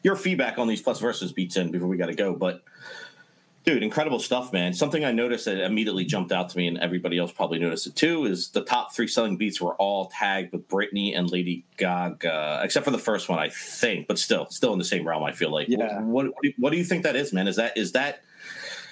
[0.04, 2.34] your feedback on these plus Versa's beats in before we got to go.
[2.34, 2.64] But
[3.66, 4.74] dude, incredible stuff, man.
[4.74, 7.98] Something I noticed that immediately jumped out to me, and everybody else probably noticed it
[7.98, 12.62] too, is the top three selling beats were all tagged with Britney and Lady Gaga,
[12.64, 14.08] except for the first one, I think.
[14.08, 15.26] But still, still in the same realm.
[15.26, 15.68] I feel like.
[15.68, 16.00] Yeah.
[16.00, 17.50] What, what, what do you think that is, man?
[17.50, 18.24] Is that is that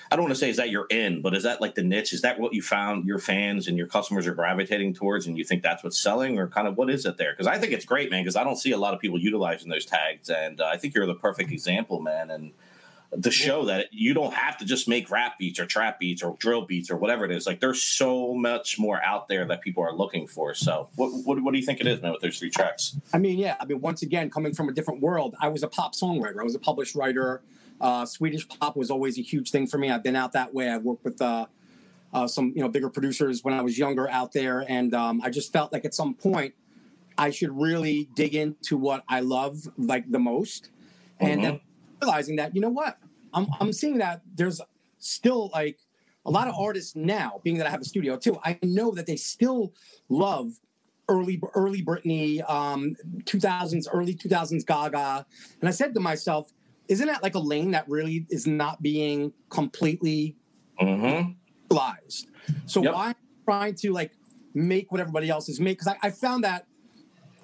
[0.09, 2.13] I don't want to say is that you're in, but is that like the niche?
[2.13, 5.43] Is that what you found your fans and your customers are gravitating towards, and you
[5.43, 7.33] think that's what's selling, or kind of what is it there?
[7.33, 8.23] Because I think it's great, man.
[8.23, 10.95] Because I don't see a lot of people utilizing those tags, and uh, I think
[10.95, 12.29] you're the perfect example, man.
[12.29, 12.51] And
[13.21, 16.35] to show that you don't have to just make rap beats or trap beats or
[16.39, 17.47] drill beats or whatever it is.
[17.47, 20.53] Like there's so much more out there that people are looking for.
[20.53, 22.11] So what what, what do you think it is, man?
[22.11, 22.97] With those three tracks?
[23.13, 23.55] I mean, yeah.
[23.59, 26.39] I mean, once again, coming from a different world, I was a pop songwriter.
[26.39, 27.41] I was a published writer.
[27.79, 29.89] Uh, Swedish pop was always a huge thing for me.
[29.89, 30.69] I've been out that way.
[30.69, 31.45] I worked with uh,
[32.13, 35.29] uh, some, you know, bigger producers when I was younger out there, and um, I
[35.29, 36.55] just felt like at some point
[37.17, 40.71] I should really dig into what I love like the most,
[41.19, 41.61] and then
[42.01, 42.97] realizing that you know what,
[43.33, 44.61] I'm I'm seeing that there's
[44.99, 45.79] still like
[46.25, 48.37] a lot of artists now, being that I have a studio too.
[48.43, 49.73] I know that they still
[50.09, 50.51] love
[51.09, 55.25] early early Britney, um, 2000s, early 2000s Gaga,
[55.61, 56.51] and I said to myself,
[56.87, 60.35] isn't that like a lane that really is not being completely
[60.81, 61.31] Mm-hmm.
[61.71, 62.27] utilized?
[62.65, 62.93] So Yep.
[62.93, 64.11] why trying to like
[64.53, 65.79] make what everybody else is make?
[65.79, 66.65] Because I, I found that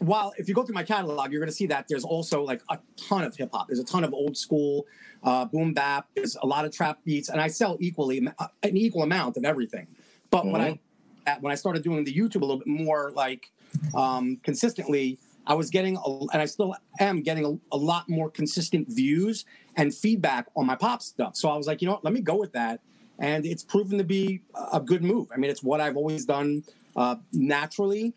[0.04, 2.62] while if you go through my catalog, you're going to see that there's also like
[2.70, 3.68] a ton of hip hop.
[3.68, 4.86] There's a ton of old school
[5.24, 6.08] uh, boom bap.
[6.16, 9.46] There's a lot of trap beats, and I sell equally uh, an equal amount of
[9.46, 9.88] everything.
[10.30, 10.80] But when I
[11.26, 13.52] at- when I started doing the YouTube a little bit more like
[13.96, 18.30] um, consistently, I was getting a, and I still am getting a, a lot more
[18.30, 19.46] consistent views
[19.78, 21.36] and feedback on my pop stuff.
[21.36, 22.82] So I was like, you know what, let me go with that,
[23.20, 24.42] and it's proven to be
[24.74, 25.28] a good move.
[25.34, 26.64] I mean, it's what I've always done
[26.96, 28.14] uh, naturally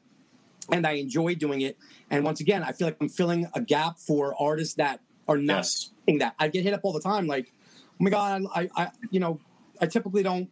[0.71, 1.77] and I enjoy doing it.
[2.11, 5.57] And once again, I feel like I'm filling a gap for artists that are not
[5.59, 5.91] Yes.
[6.07, 6.35] doing that.
[6.39, 7.53] I get hit up all the time, like,
[7.85, 9.41] oh my god, I, I, you know,
[9.81, 10.49] I typically don't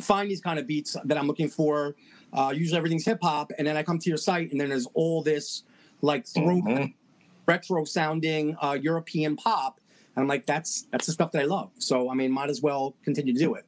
[0.00, 1.94] find these kind of beats that I'm looking for.
[2.32, 4.86] Uh, usually everything's hip hop, and then I come to your site, and then there's
[4.94, 5.64] all this
[6.00, 6.94] like throwback, Mhm.
[7.46, 9.80] retro sounding uh, European pop.
[10.16, 11.70] And I'm like, that's that's the stuff that I love.
[11.78, 13.64] So I mean, might as well continue to do it.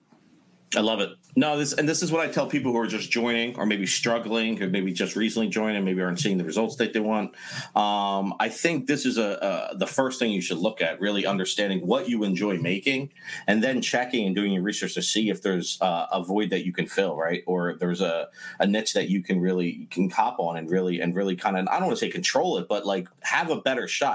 [0.77, 1.11] I love it.
[1.37, 3.87] No, this and this is what I tell people who are just joining or maybe
[3.87, 7.35] struggling, who maybe just recently joined and maybe aren't seeing the results that they want.
[7.75, 11.27] Um, I think this is a, a the first thing you should look at, really
[11.27, 13.11] understanding what you enjoy making,
[13.47, 16.65] and then checking and doing your research to see if there's uh, a void that
[16.65, 18.29] you can fill, right, or there's a,
[18.61, 21.67] a niche that you can really can cop on and really and really kind of
[21.69, 24.15] I don't want to say control it, but like have a better shot.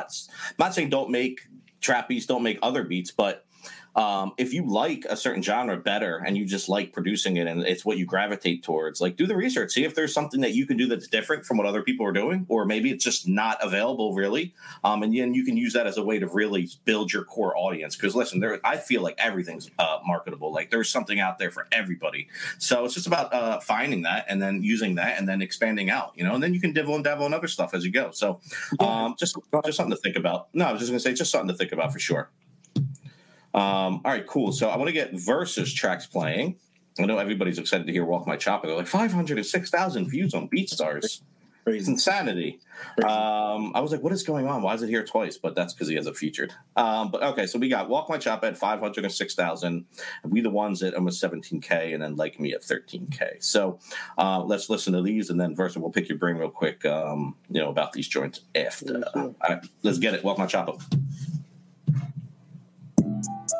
[0.49, 1.41] I'm not saying don't make
[1.82, 3.45] trap beats, don't make other beats, but
[4.00, 7.64] um, if you like a certain genre better and you just like producing it and
[7.64, 10.66] it's what you gravitate towards, like do the research, see if there's something that you
[10.66, 13.58] can do that's different from what other people are doing, or maybe it's just not
[13.62, 14.54] available really.
[14.86, 17.58] Um, and then you can use that as a way to really build your core
[17.58, 17.97] audience.
[17.97, 20.54] Because listen, there, I feel like everything's uh, marketable.
[20.54, 22.30] Like there's something out there for everybody.
[22.58, 26.14] So it's just about uh, finding that and then using that and then expanding out,
[26.16, 28.12] you know, and then you can divvle and dabble in other stuff as you go.
[28.12, 28.39] So
[28.80, 29.36] um, just
[29.66, 30.47] just something to think about.
[30.54, 32.30] No, I was just gonna say just something to think about for sure.
[33.54, 34.52] Um, all right, cool.
[34.52, 36.58] So I want to get Versa's tracks playing.
[37.00, 41.22] I know everybody's excited to hear "Walk My Choppa." They're like 506,000 views on BeatStars.
[41.76, 42.60] It's insanity.
[43.06, 44.62] Um, I was like, what is going on?
[44.62, 45.38] Why is it here twice?
[45.38, 46.54] But that's because he has it featured.
[46.76, 49.86] Um, but okay, so we got Walk My Chop at 506,000.
[50.24, 53.43] We the ones at almost 17K, and then Like Me at 13K.
[53.43, 53.80] So
[54.18, 57.36] uh, let's listen to these, and then Versa, we'll pick your brain real quick, um,
[57.50, 59.04] you know, about these joints after.
[59.16, 60.24] All right, let's get it.
[60.24, 60.82] Walk My Choppa.
[63.28, 63.59] I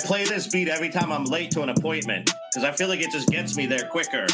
[0.00, 3.00] I play this beat every time I'm late to an appointment because I feel like
[3.00, 4.26] it just gets me there quicker.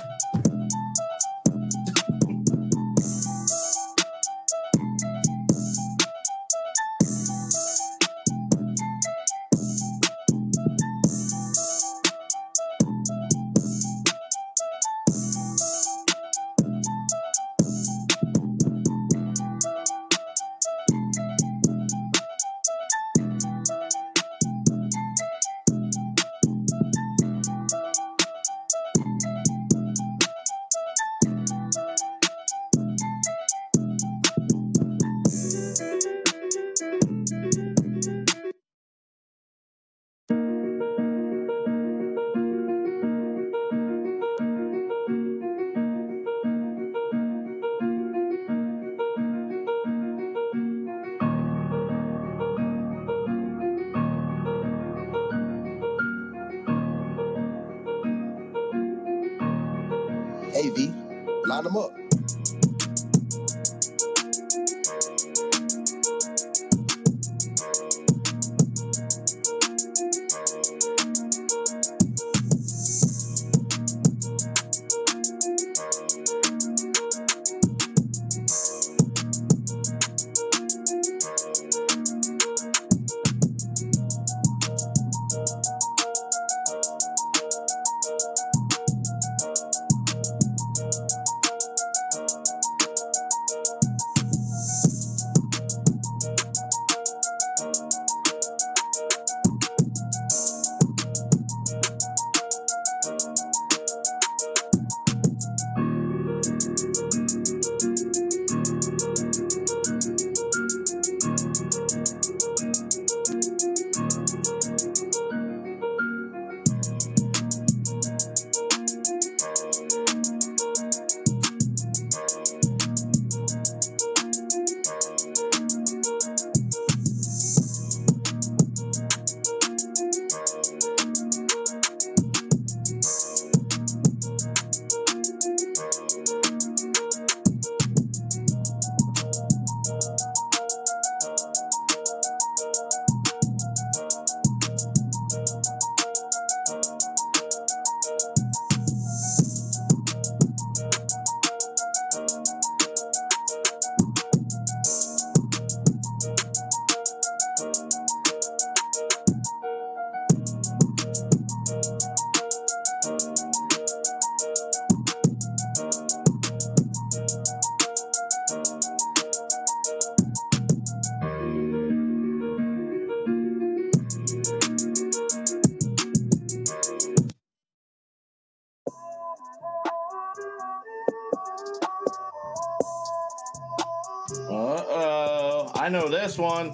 [184.38, 186.70] Uh oh, I know this one.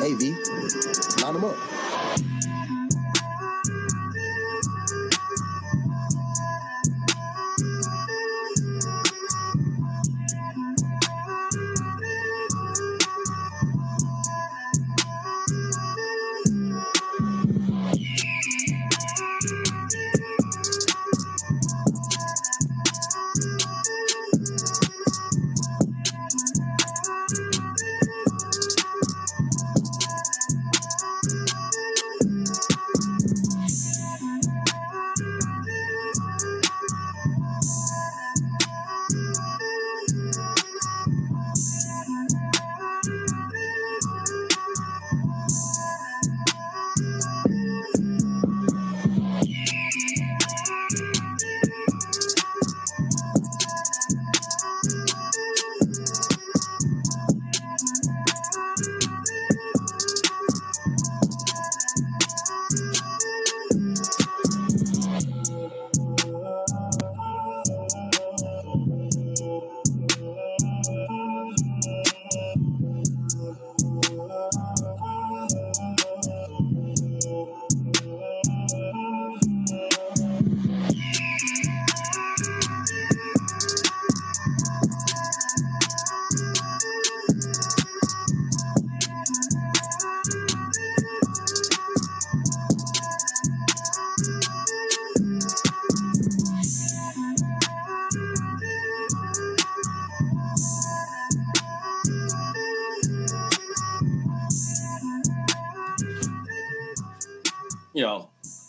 [0.00, 0.34] hey V,
[1.22, 1.56] line them up.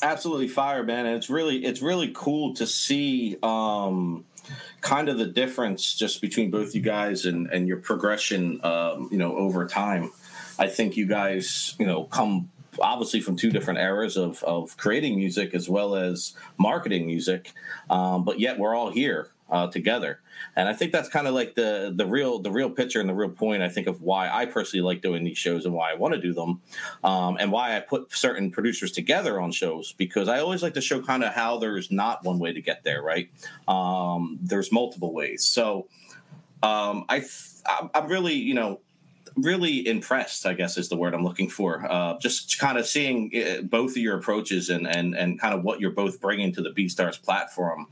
[0.03, 1.05] Absolutely fire, man.
[1.05, 4.25] And it's really it's really cool to see um
[4.81, 9.17] kind of the difference just between both you guys and and your progression um, you
[9.17, 10.11] know, over time.
[10.59, 12.49] I think you guys, you know, come
[12.79, 17.53] obviously from two different eras of of creating music as well as marketing music.
[17.89, 20.19] Um, but yet we're all here uh, together.
[20.55, 23.13] And I think that's kind of like the the real the real picture and the
[23.13, 23.61] real point.
[23.61, 26.21] I think of why I personally like doing these shows and why I want to
[26.21, 26.61] do them,
[27.03, 30.81] um, and why I put certain producers together on shows because I always like to
[30.81, 33.01] show kind of how there's not one way to get there.
[33.01, 33.29] Right?
[33.67, 35.43] Um, there's multiple ways.
[35.43, 35.87] So
[36.61, 37.23] um, I
[37.65, 38.79] I'm I'm really you know
[39.35, 41.85] really impressed i guess is the word i'm looking for.
[41.89, 45.63] Uh, just kind of seeing uh, both of your approaches and and and kind of
[45.63, 47.87] what you're both bringing to the beatstars platform.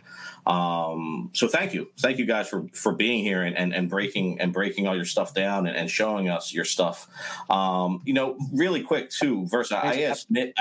[0.45, 1.89] Um, so thank you.
[1.99, 5.05] Thank you guys for for being here and and, and breaking and breaking all your
[5.05, 7.07] stuff down and, and showing us your stuff.
[7.49, 10.55] Um, you know really quick too versa i asked Nick-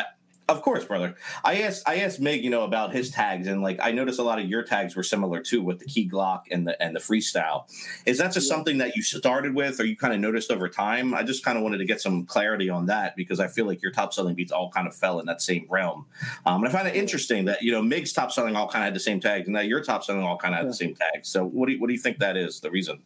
[0.50, 1.14] of course, brother.
[1.44, 4.24] I asked I asked Mig, you know, about his tags, and like I noticed a
[4.24, 6.98] lot of your tags were similar too, with the Key Glock and the and the
[6.98, 7.64] freestyle.
[8.04, 11.14] Is that just something that you started with, or you kind of noticed over time?
[11.14, 13.80] I just kind of wanted to get some clarity on that because I feel like
[13.80, 16.06] your top selling beats all kind of fell in that same realm.
[16.44, 18.86] Um, and I find it interesting that you know Mig's top selling all kind of
[18.86, 20.96] had the same tags, and that your top selling all kind of had the same
[20.96, 21.28] tags.
[21.28, 23.00] So what do you, what do you think that is the reason?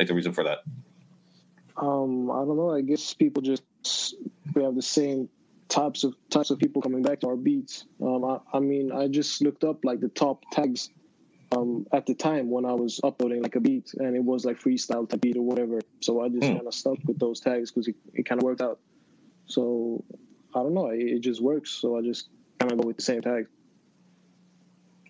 [0.00, 0.58] Like the reason for that?
[1.76, 2.72] Um, I don't know.
[2.72, 3.62] I guess people just
[4.54, 5.28] we have the same
[5.68, 7.86] types of types of people coming back to our beats.
[8.02, 10.90] Um, I, I mean, I just looked up like the top tags
[11.56, 14.58] um, at the time when I was uploading like a beat, and it was like
[14.60, 15.80] freestyle type beat or whatever.
[16.02, 16.54] So I just Hmm.
[16.54, 18.80] kind of stuck with those tags because it, it kind of worked out.
[19.46, 20.04] So
[20.54, 20.88] I don't know.
[20.88, 21.70] It, it just works.
[21.70, 22.28] So I just
[22.60, 23.46] kind of go with the same tag.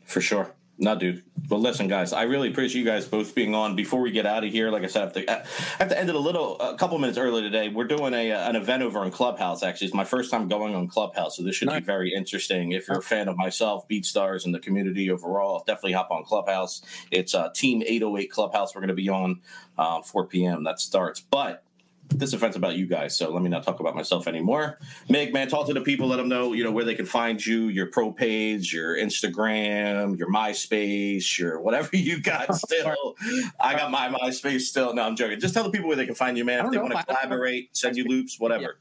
[0.04, 0.54] For sure.
[0.80, 1.24] No, dude.
[1.48, 2.12] Well, listen, guys.
[2.12, 3.74] I really appreciate you guys both being on.
[3.74, 5.44] Before we get out of here, like I said, I have to, I
[5.78, 7.68] have to end it a little, a couple minutes early today.
[7.68, 9.64] We're doing a uh, an event over on Clubhouse.
[9.64, 12.72] Actually, it's my first time going on Clubhouse, so this should be very interesting.
[12.72, 16.22] If you're a fan of myself, Beat Stars, and the community overall, definitely hop on
[16.22, 16.80] Clubhouse.
[17.10, 18.74] It's uh, Team 808 Clubhouse.
[18.74, 19.40] We're going to be on
[19.76, 20.62] uh, 4 p.m.
[20.64, 21.64] That starts, but.
[22.11, 24.78] This offense about you guys, so let me not talk about myself anymore.
[25.09, 27.44] Meg, man, talk to the people, let them know, you know, where they can find
[27.44, 33.14] you, your pro page, your Instagram, your MySpace, your whatever you got still.
[33.61, 34.94] I got my MySpace still.
[34.94, 35.38] No, I'm joking.
[35.38, 36.64] Just tell the people where they can find you, man.
[36.64, 38.78] If they want to collaborate, send you loops, whatever.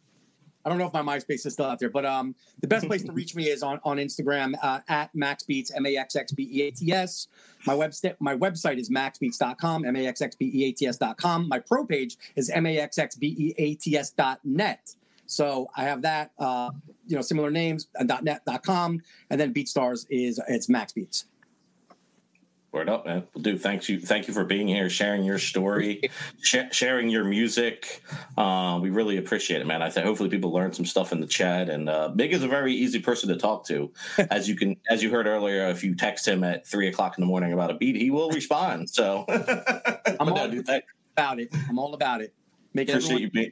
[0.67, 3.01] I don't know if my MySpace is still out there, but um, the best place
[3.03, 6.49] to reach me is on, on Instagram uh, at MaxxBeats, M A X X B
[6.51, 7.29] E A T S.
[7.65, 11.47] My website my website is maxxbeats.com, M A X X B E A T S.com.
[11.47, 14.93] My pro page is M A X X B E A T S.net.
[15.25, 16.71] So I have that, uh,
[17.07, 21.23] you know, similar names, uh, .net, .com, and then BeatStars is it's MaxxBeats.
[22.77, 23.23] Word up, man.
[23.33, 23.99] Well, dude, thanks you.
[23.99, 26.09] Thank you for being here, sharing your story,
[26.41, 28.01] sh- sharing your music.
[28.37, 29.81] Uh, we really appreciate it, man.
[29.81, 31.69] I think hopefully people learn some stuff in the chat.
[31.69, 33.91] And uh, Big is a very easy person to talk to,
[34.31, 35.67] as you can, as you heard earlier.
[35.69, 38.29] If you text him at three o'clock in the morning about a beat, he will
[38.29, 38.89] respond.
[38.89, 39.25] So
[40.19, 41.49] I'm all thank- about it.
[41.69, 42.33] I'm all about it.
[42.73, 43.51] Making appreciate everyone, you.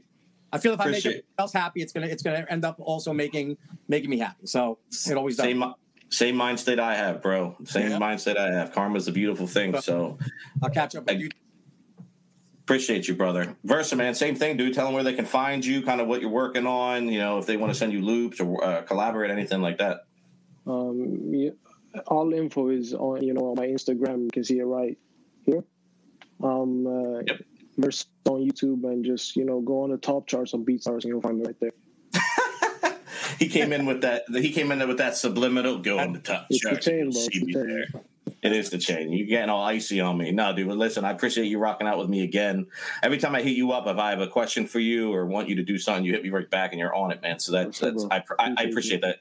[0.53, 2.78] I feel if I make appreciate- everyone else happy, it's gonna it's gonna end up
[2.80, 3.57] also making
[3.88, 4.45] making me happy.
[4.45, 5.45] So it always does.
[5.45, 5.73] Same,
[6.10, 7.56] same mindset I have, bro.
[7.66, 7.97] Same Yeah.
[7.99, 8.72] mind state I have.
[8.72, 9.80] Karma's a beautiful thing.
[9.82, 10.18] So
[10.62, 11.30] I'll catch up with I- you.
[12.64, 13.56] appreciate you, brother.
[13.64, 14.74] Versa, man, same thing, dude.
[14.74, 17.10] Tell them where they can find you, kind of what you're working on.
[17.10, 20.06] You know, if they want to send you loops or uh, collaborate, anything like that.
[20.68, 21.51] Um, yeah,
[22.08, 24.24] all info is on you know on my Instagram.
[24.24, 24.97] You can see it right
[25.45, 25.64] here.
[26.43, 27.41] Um, uh, Yep.
[27.78, 31.06] Verse on YouTube and just you know go on the top charts on BeatStars and
[31.06, 31.74] you'll find me right there.
[33.39, 34.23] He came in with that.
[34.30, 37.39] He came in with that subliminal go on the top It's the chain, see It's
[37.39, 37.67] the me chain.
[37.67, 38.01] there.
[38.41, 39.11] It is the chain.
[39.11, 40.32] You're getting all icy on me.
[40.32, 40.67] No, dude.
[40.67, 42.67] But listen, I appreciate you rocking out with me again.
[43.01, 45.49] Every time I hit you up, if I have a question for you or want
[45.49, 47.39] you to do something, you hit me right back, and you're on it, man.
[47.39, 48.05] So that's, that's.
[48.11, 49.17] I, I, I appreciate that.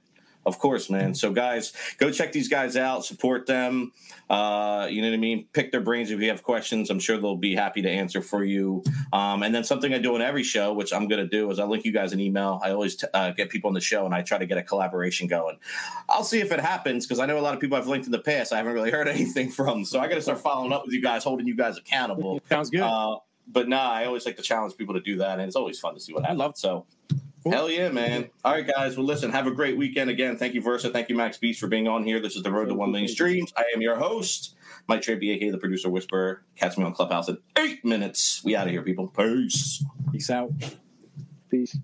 [0.47, 1.15] Of course, man.
[1.15, 3.05] So, guys, go check these guys out.
[3.05, 3.93] Support them.
[4.29, 5.47] Uh, you know what I mean?
[5.53, 6.91] Pick their brains if you have questions.
[6.91, 8.83] I'm sure they'll be happy to answer for you.
[9.13, 11.59] Um, and then something I do in every show, which I'm going to do, is
[11.59, 12.61] I link you guys an email.
[12.63, 14.63] I always t- uh, get people on the show, and I try to get a
[14.63, 15.59] collaboration going.
[16.09, 18.13] I'll see if it happens because I know a lot of people I've linked in
[18.13, 18.53] the past.
[18.53, 21.03] I haven't really heard anything from, so I got to start following up with you
[21.03, 22.41] guys, holding you guys accountable.
[22.49, 22.81] Sounds good.
[22.83, 23.17] Uh,
[23.47, 25.95] but nah, I always like to challenge people to do that, and it's always fun
[25.95, 26.87] to see what I love- so.
[27.45, 27.53] Cool.
[27.53, 28.31] Hell yeah, man.
[28.43, 28.97] All right, guys.
[28.97, 30.39] Well, listen, have a great weekend again.
[30.39, 30.89] Thank you, Versa.
[30.89, 32.19] Thank you, Maxx Beats, for being on here.
[32.19, 33.53] This is the Road to 1 Million Streams.
[33.55, 34.57] I am your host,
[34.89, 36.43] Mike Trampy, aka the producer whisperer.
[36.57, 38.43] Catch me on Clubhouse in eight minutes.
[38.45, 39.09] We out of here, people.
[39.09, 39.85] Peace.
[40.11, 40.53] Peace out.
[41.51, 41.77] Peace.